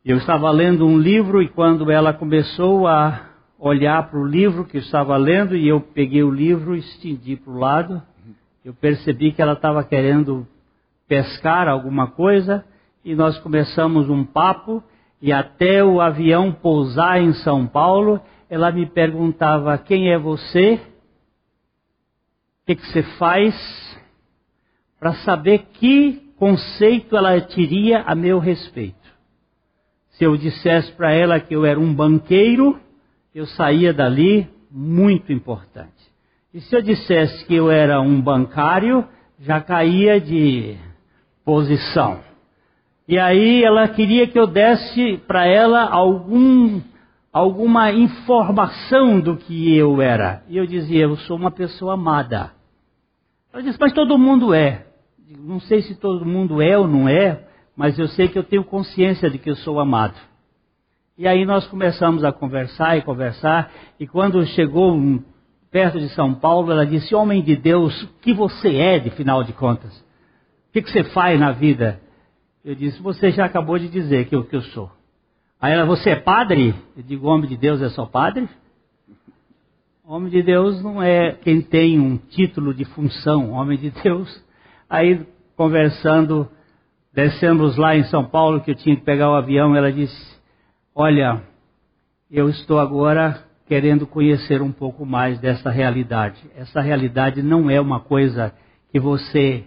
Eu 0.05 0.17
estava 0.17 0.51
lendo 0.51 0.87
um 0.87 0.99
livro 0.99 1.41
e 1.41 1.49
quando 1.49 1.91
ela 1.91 2.13
começou 2.13 2.89
a 2.89 3.29
olhar 3.59 4.11
para 4.11 4.19
o 4.19 4.27
livro 4.27 4.65
que 4.65 4.77
eu 4.77 4.81
estava 4.81 5.17
lendo, 5.17 5.57
e 5.57 5.69
eu 5.69 5.81
peguei 5.81 6.23
o 6.23 6.31
livro 6.31 6.75
e 6.75 6.81
estendi 6.81 7.37
para 7.37 7.53
o 7.53 7.59
lado, 7.59 8.03
eu 8.65 8.75
percebi 8.75 9.33
que 9.33 9.43
ela 9.43 9.55
estava 9.55 9.83
querendo 9.85 10.47
pescar 11.07 11.69
alguma 11.69 12.09
coisa 12.09 12.65
e 13.05 13.15
nós 13.15 13.39
começamos 13.39 14.09
um 14.11 14.25
papo 14.25 14.83
e 15.21 15.33
até 15.33 15.83
o 15.83 16.01
avião 16.01 16.53
pousar 16.53 17.21
em 17.21 17.33
São 17.35 17.67
Paulo, 17.67 18.21
ela 18.51 18.71
me 18.71 18.87
perguntava 18.87 19.77
quem 19.79 20.13
é 20.13 20.19
você, 20.19 20.81
o 22.63 22.67
que, 22.67 22.77
que 22.77 22.87
você 22.87 23.03
faz, 23.19 23.98
para 24.99 25.15
saber 25.17 25.67
que 25.75 26.33
conceito 26.37 27.17
ela 27.17 27.41
teria 27.41 28.03
a 28.03 28.15
meu 28.15 28.39
respeito. 28.39 28.97
Se 30.11 30.25
eu 30.25 30.37
dissesse 30.37 30.91
para 30.93 31.13
ela 31.13 31.39
que 31.39 31.55
eu 31.55 31.65
era 31.65 31.79
um 31.79 31.95
banqueiro, 31.95 32.79
eu 33.35 33.47
saía 33.47 33.93
dali 33.93 34.49
muito 34.71 35.33
importante. 35.33 35.93
E 36.53 36.61
se 36.61 36.75
eu 36.75 36.83
dissesse 36.83 37.45
que 37.45 37.55
eu 37.55 37.71
era 37.71 38.01
um 38.01 38.21
bancário, 38.21 39.07
já 39.39 39.61
caía 39.61 40.21
de 40.21 40.77
posição. 41.45 42.21
E 43.07 43.19
aí 43.19 43.63
ela 43.63 43.89
queria 43.89 44.27
que 44.27 44.39
eu 44.39 44.47
desse 44.47 45.19
para 45.27 45.47
ela 45.47 45.85
algum, 45.85 46.81
alguma 47.33 47.93
informação 47.93 49.21
do 49.21 49.37
que 49.37 49.77
eu 49.77 50.03
era. 50.03 50.43
E 50.49 50.57
eu 50.57 50.67
dizia, 50.67 51.05
eu 51.05 51.17
sou 51.17 51.37
uma 51.37 51.51
pessoa 51.51 51.95
amada. 51.95 52.53
Ela 53.53 53.63
disse, 53.63 53.79
mas 53.81 53.93
todo 53.93 54.19
mundo 54.19 54.53
é. 54.53 54.88
Não 55.37 55.61
sei 55.61 55.83
se 55.83 55.95
todo 55.95 56.25
mundo 56.25 56.63
é 56.63 56.79
ou 56.79 56.89
não 56.89 57.09
é, 57.09 57.45
mas 57.77 57.99
eu 57.99 58.09
sei 58.09 58.29
que 58.29 58.39
eu 58.39 58.45
tenho 58.45 58.65
consciência 58.65 59.29
de 59.29 59.39
que 59.39 59.51
eu 59.51 59.57
sou 59.57 59.79
amado. 59.79 60.19
E 61.19 61.27
aí 61.27 61.45
nós 61.45 61.67
começamos 61.67 62.25
a 62.25 62.33
conversar 62.33 62.97
e 62.97 63.03
conversar, 63.03 63.71
e 64.01 64.07
quando 64.07 64.45
chegou 64.47 64.95
um, 64.95 65.23
perto 65.71 65.99
de 65.99 66.09
São 66.11 66.35
Paulo, 66.35 66.73
ela 66.73 66.87
disse: 66.87 67.15
Homem 67.15 67.43
de 67.43 67.57
Deus, 67.57 68.03
o 68.03 68.09
que 68.21 68.33
você 68.33 68.77
é, 68.77 68.99
de 68.99 69.11
final 69.11 69.45
de 69.45 69.53
contas? 69.53 69.95
O 70.69 70.73
que, 70.73 70.83
que 70.83 70.91
você 70.91 71.05
faz 71.05 71.39
na 71.39 71.53
vida? 71.53 72.01
Eu 72.65 72.75
disse, 72.75 73.01
você 73.01 73.31
já 73.31 73.45
acabou 73.47 73.79
de 73.79 73.89
dizer 73.89 74.27
que 74.27 74.35
eu, 74.35 74.45
que 74.45 74.55
eu 74.55 74.63
sou. 74.63 74.91
Aí 75.61 75.73
ela, 75.73 75.87
você 75.87 76.11
é 76.11 76.17
padre? 76.17 76.75
Eu 76.97 77.03
digo, 77.03 77.27
homem 77.27 77.49
de 77.49 77.57
Deus 77.57 77.81
é 77.81 77.89
só 77.89 78.05
padre? 78.05 78.49
Homem 80.05 80.31
de 80.31 80.43
Deus 80.43 80.83
não 80.83 81.03
é 81.03 81.33
quem 81.33 81.61
tem 81.61 81.99
um 81.99 82.17
título 82.17 82.75
de 82.75 82.85
função, 82.85 83.53
homem 83.53 83.79
de 83.79 83.91
Deus. 83.91 84.48
Aí, 84.89 85.27
conversando, 85.57 86.49
descemos 87.13 87.77
lá 87.77 87.97
em 87.97 88.05
São 88.05 88.25
Paulo, 88.25 88.61
que 88.61 88.71
eu 88.71 88.75
tinha 88.75 88.97
que 88.97 89.03
pegar 89.05 89.31
o 89.31 89.35
avião, 89.35 89.77
ela 89.77 89.93
disse, 89.93 90.39
olha, 90.95 91.43
eu 92.31 92.49
estou 92.49 92.79
agora 92.79 93.45
querendo 93.67 94.07
conhecer 94.07 94.63
um 94.63 94.73
pouco 94.73 95.05
mais 95.05 95.39
dessa 95.41 95.71
realidade. 95.71 96.41
Essa 96.57 96.81
realidade 96.81 97.43
não 97.43 97.69
é 97.69 97.79
uma 97.79 98.01
coisa 98.01 98.55
que 98.91 98.99
você 98.99 99.65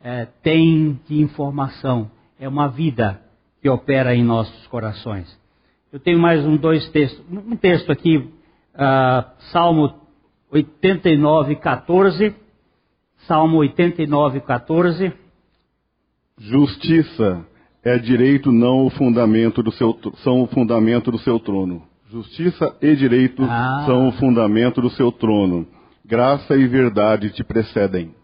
é, 0.00 0.26
tem 0.42 0.98
de 1.06 1.20
informação, 1.20 2.10
é 2.40 2.48
uma 2.48 2.68
vida 2.68 3.20
que 3.60 3.68
opera 3.68 4.14
em 4.14 4.24
nossos 4.24 4.66
corações. 4.68 5.38
Eu 5.92 6.00
tenho 6.00 6.18
mais 6.18 6.44
um, 6.44 6.56
dois 6.56 6.88
textos. 6.88 7.22
Um 7.30 7.56
texto 7.56 7.92
aqui, 7.92 8.16
uh, 8.18 9.30
Salmo 9.52 9.94
89, 10.50 11.56
14. 11.56 12.43
Salmo 13.26 13.58
89, 13.58 14.40
14. 14.40 15.12
Justiça 16.38 17.46
é 17.82 17.98
direito, 17.98 18.52
não 18.52 18.86
o 18.86 18.90
fundamento 18.90 19.62
do 19.62 19.72
seu, 19.72 19.98
são 20.22 20.42
o 20.42 20.46
fundamento 20.46 21.10
do 21.10 21.18
seu 21.18 21.38
trono. 21.38 21.82
Justiça 22.10 22.76
e 22.82 22.94
direito 22.94 23.42
ah. 23.42 23.84
são 23.86 24.08
o 24.08 24.12
fundamento 24.12 24.80
do 24.80 24.90
seu 24.90 25.10
trono. 25.10 25.66
Graça 26.04 26.56
e 26.56 26.66
verdade 26.66 27.30
te 27.30 27.42
precedem. 27.42 28.14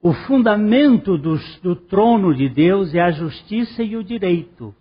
O 0.00 0.12
fundamento 0.12 1.18
do, 1.18 1.38
do 1.62 1.74
trono 1.74 2.34
de 2.34 2.48
Deus 2.48 2.94
é 2.94 3.00
a 3.00 3.10
justiça 3.10 3.82
e 3.82 3.96
o 3.96 4.04
direito. 4.04 4.74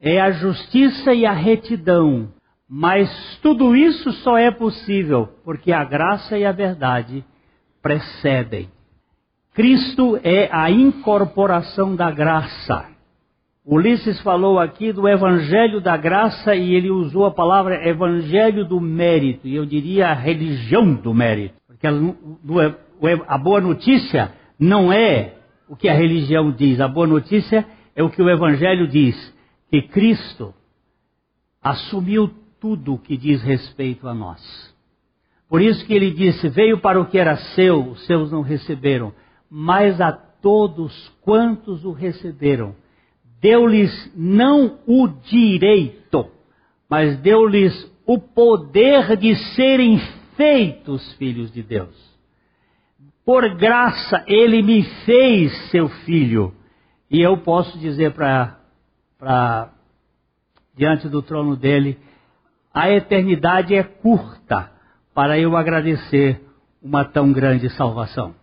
É 0.00 0.20
a 0.20 0.32
justiça 0.32 1.14
e 1.14 1.24
a 1.24 1.32
retidão. 1.32 2.28
Mas 2.68 3.08
tudo 3.42 3.76
isso 3.76 4.10
só 4.24 4.36
é 4.36 4.50
possível 4.50 5.28
porque 5.44 5.70
a 5.70 5.84
graça 5.84 6.36
e 6.38 6.44
a 6.44 6.52
verdade 6.52 7.24
precedem. 7.82 8.68
Cristo 9.54 10.18
é 10.22 10.48
a 10.50 10.70
incorporação 10.70 11.94
da 11.94 12.10
graça. 12.10 12.86
Ulisses 13.64 14.20
falou 14.22 14.58
aqui 14.58 14.92
do 14.92 15.06
evangelho 15.06 15.80
da 15.80 15.96
graça 15.96 16.54
e 16.54 16.74
ele 16.74 16.90
usou 16.90 17.26
a 17.26 17.30
palavra 17.30 17.88
evangelho 17.88 18.64
do 18.64 18.80
mérito, 18.80 19.46
e 19.46 19.54
eu 19.54 19.64
diria 19.64 20.08
a 20.08 20.14
religião 20.14 20.94
do 20.94 21.14
mérito. 21.14 21.54
Porque 21.68 21.86
a 21.86 23.38
boa 23.38 23.60
notícia 23.60 24.32
não 24.58 24.92
é 24.92 25.34
o 25.68 25.76
que 25.76 25.88
a 25.88 25.94
religião 25.94 26.52
diz. 26.52 26.80
A 26.80 26.88
boa 26.88 27.06
notícia 27.06 27.66
é 27.96 28.02
o 28.02 28.10
que 28.10 28.22
o 28.22 28.28
Evangelho 28.28 28.86
diz: 28.86 29.16
que 29.70 29.82
Cristo 29.82 30.54
assumiu 31.62 32.30
tudo 32.60 32.94
o 32.94 32.98
que 32.98 33.16
diz 33.16 33.42
respeito 33.42 34.06
a 34.06 34.14
nós. 34.14 34.40
Por 35.48 35.62
isso 35.62 35.84
que 35.86 35.94
ele 35.94 36.10
disse: 36.10 36.48
Veio 36.48 36.78
para 36.78 37.00
o 37.00 37.06
que 37.06 37.18
era 37.18 37.36
seu, 37.54 37.90
os 37.90 38.04
seus 38.06 38.30
não 38.30 38.42
receberam, 38.42 39.12
mas 39.54 40.00
a 40.00 40.10
todos 40.10 41.10
quantos 41.20 41.84
o 41.84 41.92
receberam, 41.92 42.74
deu-lhes 43.38 44.10
não 44.16 44.78
o 44.86 45.06
direito, 45.06 46.30
mas 46.88 47.18
deu-lhes 47.18 47.86
o 48.06 48.18
poder 48.18 49.14
de 49.18 49.36
serem 49.54 49.98
feitos 50.38 51.12
filhos 51.16 51.52
de 51.52 51.62
Deus. 51.62 51.94
Por 53.26 53.54
graça 53.56 54.24
ele 54.26 54.62
me 54.62 54.84
fez 55.04 55.52
seu 55.70 55.86
filho. 56.06 56.54
E 57.10 57.20
eu 57.20 57.36
posso 57.36 57.78
dizer 57.78 58.14
para 58.14 59.68
diante 60.74 61.10
do 61.10 61.20
trono 61.20 61.56
dele, 61.56 61.98
a 62.72 62.90
eternidade 62.90 63.74
é 63.74 63.82
curta 63.82 64.72
para 65.12 65.38
eu 65.38 65.54
agradecer 65.58 66.40
uma 66.82 67.04
tão 67.04 67.34
grande 67.34 67.68
salvação. 67.68 68.40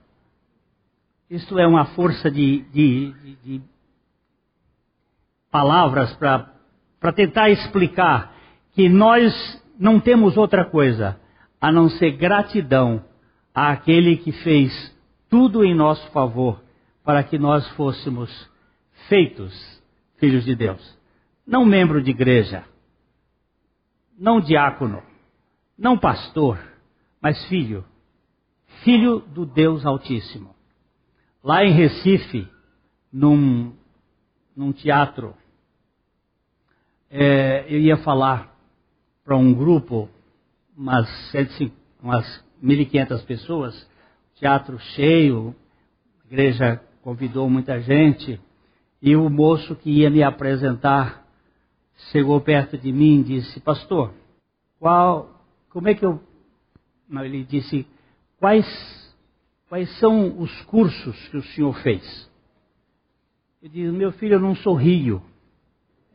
Isto 1.29 1.59
é 1.59 1.67
uma 1.67 1.85
força 1.85 2.31
de, 2.31 2.61
de, 2.71 3.11
de, 3.13 3.35
de 3.35 3.61
palavras 5.51 6.11
para 6.15 7.13
tentar 7.13 7.49
explicar 7.49 8.35
que 8.71 8.89
nós 8.89 9.63
não 9.79 9.99
temos 9.99 10.37
outra 10.37 10.65
coisa 10.65 11.19
a 11.61 11.71
não 11.71 11.89
ser 11.89 12.11
gratidão 12.11 13.05
àquele 13.53 14.17
que 14.17 14.31
fez 14.31 14.95
tudo 15.29 15.63
em 15.63 15.75
nosso 15.75 16.09
favor 16.11 16.61
para 17.03 17.23
que 17.23 17.37
nós 17.37 17.67
fôssemos 17.69 18.29
feitos 19.07 19.53
filhos 20.17 20.43
de 20.45 20.55
Deus. 20.55 20.97
Não 21.45 21.63
membro 21.65 22.01
de 22.01 22.11
igreja, 22.11 22.63
não 24.17 24.39
diácono, 24.39 25.03
não 25.77 25.97
pastor, 25.97 26.59
mas 27.21 27.43
filho. 27.45 27.85
Filho 28.83 29.19
do 29.19 29.45
Deus 29.45 29.85
Altíssimo. 29.85 30.58
Lá 31.43 31.63
em 31.63 31.71
Recife, 31.71 32.47
num 33.11 33.73
num 34.59 34.73
teatro. 34.73 35.33
É, 37.09 37.65
eu 37.69 37.79
ia 37.79 37.95
falar 37.97 38.53
para 39.23 39.37
um 39.37 39.53
grupo, 39.53 40.09
umas, 40.75 41.07
umas 42.03 42.43
1.500 42.61 43.25
pessoas, 43.25 43.89
teatro 44.35 44.77
cheio, 44.79 45.55
a 46.21 46.27
igreja 46.27 46.81
convidou 47.01 47.49
muita 47.49 47.79
gente, 47.79 48.39
e 49.01 49.15
o 49.15 49.29
moço 49.29 49.77
que 49.77 49.89
ia 49.89 50.09
me 50.09 50.21
apresentar 50.21 51.25
chegou 52.11 52.41
perto 52.41 52.77
de 52.77 52.91
mim 52.91 53.21
e 53.21 53.23
disse, 53.23 53.61
pastor, 53.61 54.13
qual, 54.77 55.41
como 55.69 55.87
é 55.87 55.93
que 55.93 56.03
eu. 56.03 56.21
Ele 57.11 57.45
disse, 57.45 57.87
quais, 58.37 58.65
quais 59.69 59.89
são 59.99 60.39
os 60.39 60.51
cursos 60.63 61.15
que 61.29 61.37
o 61.37 61.43
senhor 61.43 61.73
fez? 61.81 62.29
Eu 63.61 63.69
disse, 63.69 63.91
meu 63.91 64.11
filho, 64.13 64.33
eu 64.33 64.39
não 64.39 64.55
sou 64.55 64.73
rio. 64.73 65.21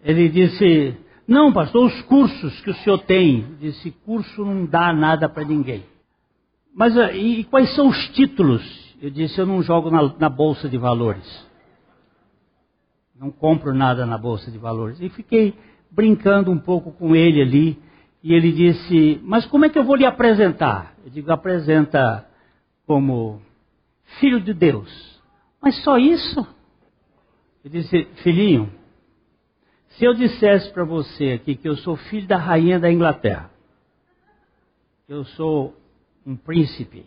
Ele 0.02 0.28
disse, 0.28 0.96
não, 1.26 1.52
pastor, 1.52 1.86
os 1.86 2.02
cursos 2.02 2.60
que 2.60 2.70
o 2.70 2.74
senhor 2.74 2.98
tem. 2.98 3.42
Eu 3.42 3.56
disse, 3.56 3.90
curso 4.04 4.44
não 4.44 4.66
dá 4.66 4.92
nada 4.92 5.28
para 5.28 5.44
ninguém. 5.44 5.84
Mas 6.74 6.98
ah, 6.98 7.12
e 7.12 7.44
quais 7.44 7.74
são 7.74 7.88
os 7.88 8.08
títulos? 8.08 8.62
Eu 9.00 9.10
disse, 9.10 9.38
eu 9.38 9.46
não 9.46 9.62
jogo 9.62 9.90
na, 9.90 10.02
na 10.18 10.28
bolsa 10.28 10.68
de 10.68 10.76
valores. 10.76 11.46
Não 13.18 13.30
compro 13.30 13.72
nada 13.72 14.04
na 14.04 14.18
bolsa 14.18 14.50
de 14.50 14.58
valores. 14.58 15.00
E 15.00 15.08
fiquei 15.08 15.54
brincando 15.90 16.50
um 16.50 16.58
pouco 16.58 16.90
com 16.92 17.14
ele 17.14 17.40
ali. 17.40 17.78
E 18.22 18.34
ele 18.34 18.50
disse: 18.52 19.20
Mas 19.22 19.46
como 19.46 19.64
é 19.64 19.68
que 19.68 19.78
eu 19.78 19.84
vou 19.84 19.94
lhe 19.94 20.04
apresentar? 20.04 20.94
Eu 21.04 21.10
digo: 21.10 21.30
Apresenta 21.30 22.26
como 22.86 23.40
filho 24.18 24.40
de 24.40 24.52
Deus. 24.52 25.22
Mas 25.60 25.82
só 25.82 25.98
isso? 25.98 26.46
Eu 27.64 27.70
disse: 27.70 28.04
Filhinho, 28.22 28.72
se 29.90 30.04
eu 30.04 30.14
dissesse 30.14 30.70
para 30.72 30.84
você 30.84 31.32
aqui 31.32 31.54
que 31.54 31.68
eu 31.68 31.76
sou 31.76 31.96
filho 31.96 32.26
da 32.26 32.36
rainha 32.36 32.78
da 32.78 32.90
Inglaterra, 32.90 33.50
eu 35.08 35.24
sou 35.24 35.74
um 36.26 36.36
príncipe, 36.36 37.06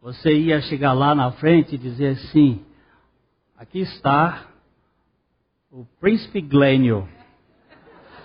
você 0.00 0.32
ia 0.32 0.60
chegar 0.62 0.92
lá 0.92 1.14
na 1.14 1.32
frente 1.32 1.74
e 1.74 1.78
dizer 1.78 2.08
assim: 2.08 2.64
aqui 3.56 3.80
está 3.80 4.48
o 5.70 5.84
príncipe 6.00 6.40
Glênio 6.40 7.08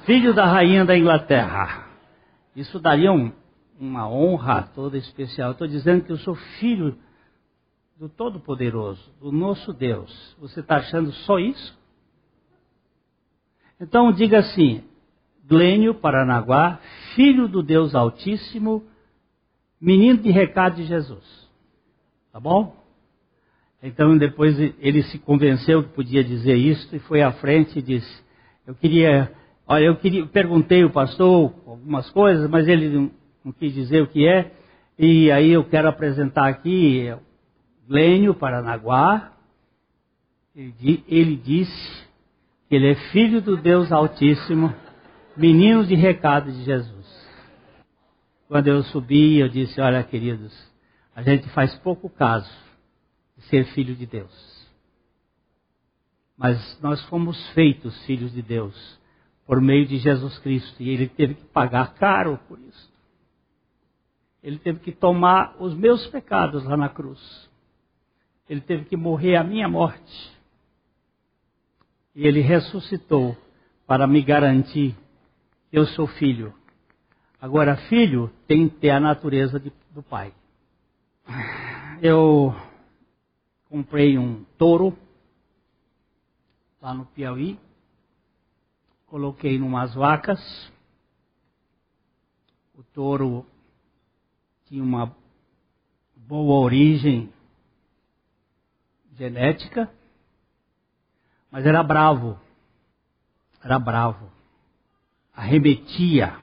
filho 0.06 0.34
da 0.34 0.46
rainha 0.46 0.86
da 0.86 0.98
Inglaterra. 0.98 1.86
Isso 2.56 2.80
daria 2.80 3.12
um, 3.12 3.32
uma 3.82 4.08
honra 4.08 4.70
toda 4.76 4.98
especial. 4.98 5.52
Estou 5.52 5.68
dizendo 5.68 6.04
que 6.04 6.12
eu 6.12 6.18
sou 6.18 6.36
filho 6.60 6.96
do 7.98 8.08
Todo-Poderoso, 8.08 9.12
do 9.20 9.32
nosso 9.32 9.74
Deus. 9.74 10.36
Você 10.40 10.60
está 10.60 10.78
achando 10.78 11.12
só 11.12 11.40
isso? 11.40 11.78
Então 13.80 14.12
diga 14.12 14.40
assim: 14.40 14.84
Glênio 15.48 15.96
Paranaguá, 15.96 16.80
filho 17.16 17.48
do 17.48 17.64
Deus 17.64 17.96
Altíssimo, 17.96 18.84
menino 19.80 20.20
de 20.20 20.30
recado 20.30 20.76
de 20.76 20.84
Jesus. 20.86 21.50
Tá 22.32 22.40
bom? 22.40 22.80
Então 23.82 24.16
depois 24.16 24.60
ele 24.60 25.02
se 25.04 25.18
convenceu 25.18 25.84
que 25.84 25.90
podia 25.90 26.24
dizer 26.24 26.56
isso 26.56 26.96
e 26.96 27.00
foi 27.00 27.24
à 27.24 27.32
frente 27.32 27.80
e 27.80 27.82
disse: 27.82 28.24
Eu 28.68 28.76
queria 28.76 29.36
Olha, 29.68 29.86
eu 29.86 29.96
queria, 29.96 30.26
perguntei 30.26 30.84
ao 30.84 30.90
pastor 30.90 31.54
algumas 31.66 32.10
coisas, 32.10 32.50
mas 32.50 32.68
ele 32.68 33.10
não, 33.44 33.52
quis 33.52 33.74
dizer 33.74 34.04
o 34.04 34.08
que 34.08 34.28
é. 34.28 34.52
E 34.98 35.32
aí 35.32 35.52
eu 35.52 35.64
quero 35.64 35.88
apresentar 35.88 36.48
aqui 36.48 37.14
Glênio 37.88 38.34
Paranaguá. 38.34 39.34
Ele, 40.56 41.04
ele 41.08 41.36
disse 41.36 42.08
que 42.68 42.76
ele 42.76 42.92
é 42.92 42.96
filho 43.12 43.42
do 43.42 43.58
Deus 43.58 43.92
Altíssimo, 43.92 44.74
menino 45.36 45.86
de 45.86 45.96
recado 45.96 46.52
de 46.52 46.64
Jesus. 46.64 47.02
Quando 48.48 48.68
eu 48.68 48.84
subi, 48.84 49.40
eu 49.40 49.50
disse: 49.50 49.80
Olha, 49.80 50.04
queridos, 50.04 50.54
a 51.16 51.22
gente 51.22 51.50
faz 51.50 51.74
pouco 51.80 52.10
caso 52.10 52.52
de 53.38 53.44
ser 53.46 53.66
filho 53.74 53.96
de 53.96 54.06
Deus. 54.06 54.62
Mas 56.38 56.80
nós 56.82 57.02
fomos 57.06 57.38
feitos 57.52 57.98
filhos 58.06 58.34
de 58.34 58.42
Deus 58.42 59.00
por 59.46 59.62
meio 59.62 59.86
de 59.86 59.98
Jesus 59.98 60.38
Cristo. 60.40 60.82
E 60.82 60.90
ele 60.90 61.08
teve 61.08 61.36
que 61.36 61.46
pagar 61.46 61.94
caro 61.96 62.40
por 62.48 62.60
isso. 62.60 62.91
Ele 64.44 64.58
teve 64.58 64.80
que 64.80 64.92
tomar 64.92 65.56
os 65.60 65.74
meus 65.74 66.06
pecados 66.08 66.64
lá 66.64 66.76
na 66.76 66.90
cruz. 66.90 67.50
Ele 68.50 68.62
teve 68.62 68.86
que 68.86 68.98
morrer 68.98 69.36
a 69.36 69.44
minha 69.44 69.68
morte. 69.68 70.38
E 72.16 72.26
ele 72.26 72.42
ressuscitou 72.42 73.38
para 73.86 74.08
me 74.08 74.22
garantir 74.22 74.96
que 75.70 75.78
eu 75.78 75.86
sou 75.88 76.08
filho. 76.08 76.54
Agora, 77.40 77.78
filho 77.88 78.32
tem 78.48 78.68
que 78.68 78.76
ter 78.78 78.90
a 78.90 79.00
natureza 79.00 79.60
de, 79.60 79.72
do 79.92 80.04
pai. 80.04 80.34
Eu 82.02 82.56
comprei 83.70 84.18
um 84.18 84.44
touro 84.58 84.98
lá 86.82 86.94
no 86.94 87.06
Piauí 87.06 87.60
coloquei 89.12 89.60
numas 89.60 89.94
vacas. 89.94 90.40
O 92.74 92.82
touro 92.82 93.46
tinha 94.72 94.82
uma 94.82 95.14
boa 96.16 96.62
origem 96.64 97.30
genética, 99.18 99.92
mas 101.52 101.66
era 101.66 101.84
bravo. 101.84 102.40
Era 103.62 103.78
bravo. 103.78 104.32
Arremetia. 105.36 106.42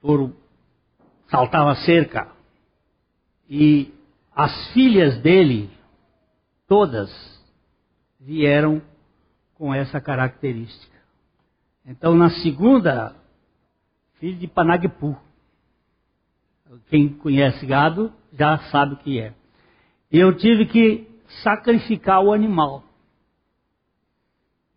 Touro 0.00 0.36
saltava 1.28 1.74
cerca. 1.84 2.30
E 3.50 3.92
as 4.30 4.72
filhas 4.72 5.20
dele, 5.20 5.68
todas, 6.68 7.10
vieram 8.20 8.80
com 9.54 9.74
essa 9.74 10.00
característica. 10.00 10.96
Então, 11.84 12.14
na 12.14 12.30
segunda, 12.30 13.16
filho 14.20 14.38
de 14.38 14.46
Panagpu. 14.46 15.18
Quem 16.88 17.08
conhece 17.08 17.64
gado 17.66 18.12
já 18.32 18.58
sabe 18.70 18.94
o 18.94 18.98
que 18.98 19.20
é. 19.20 19.34
Eu 20.10 20.36
tive 20.36 20.66
que 20.66 21.08
sacrificar 21.42 22.22
o 22.22 22.32
animal. 22.32 22.84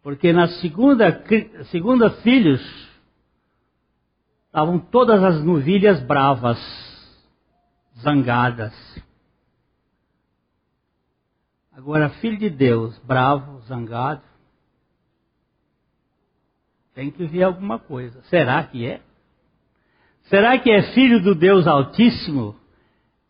Porque 0.02 0.32
na 0.32 0.48
segunda, 0.48 1.24
segunda 1.72 2.10
filhos, 2.22 2.62
estavam 4.46 4.80
todas 4.80 5.24
as 5.24 5.44
novilhas 5.44 6.02
bravas, 6.04 6.60
zangadas. 8.00 8.74
Agora, 11.72 12.10
filho 12.22 12.38
de 12.38 12.50
Deus, 12.50 12.98
bravo, 13.00 13.60
zangado, 13.62 14.24
tem 16.94 17.12
que 17.12 17.26
ver 17.26 17.44
alguma 17.44 17.78
coisa. 17.78 18.22
Será 18.24 18.64
que 18.64 18.86
é? 18.86 19.02
Será 20.26 20.58
que 20.58 20.72
é 20.72 20.94
filho 20.94 21.22
do 21.22 21.36
Deus 21.36 21.68
Altíssimo? 21.68 22.56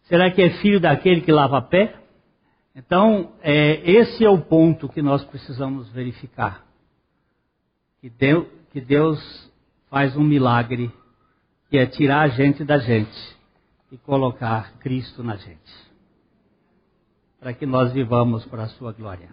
Será 0.04 0.32
que 0.32 0.42
é 0.42 0.50
filho 0.62 0.80
daquele 0.80 1.22
que 1.22 1.32
lava 1.32 1.62
pé? 1.62 1.96
Então, 2.76 3.34
é, 3.42 3.90
esse 3.90 4.24
é 4.24 4.30
o 4.30 4.42
ponto 4.42 4.90
que 4.90 5.02
nós 5.02 5.24
precisamos 5.24 5.90
verificar. 5.92 6.66
Que 8.02 8.10
Deus, 8.10 8.48
que 8.72 8.82
Deus 8.82 9.52
faz 9.90 10.16
um 10.16 10.24
milagre, 10.24 10.92
que 11.70 11.78
é 11.78 11.86
tirar 11.86 12.22
a 12.22 12.28
gente 12.28 12.64
da 12.64 12.78
gente 12.78 13.36
e 13.92 13.98
colocar 13.98 14.78
Cristo 14.80 15.24
na 15.24 15.36
gente. 15.36 15.74
Para 17.40 17.54
que 17.54 17.66
nós 17.66 17.92
vivamos 17.94 18.46
para 18.46 18.64
a 18.64 18.68
sua 18.70 18.92
glória. 18.92 19.30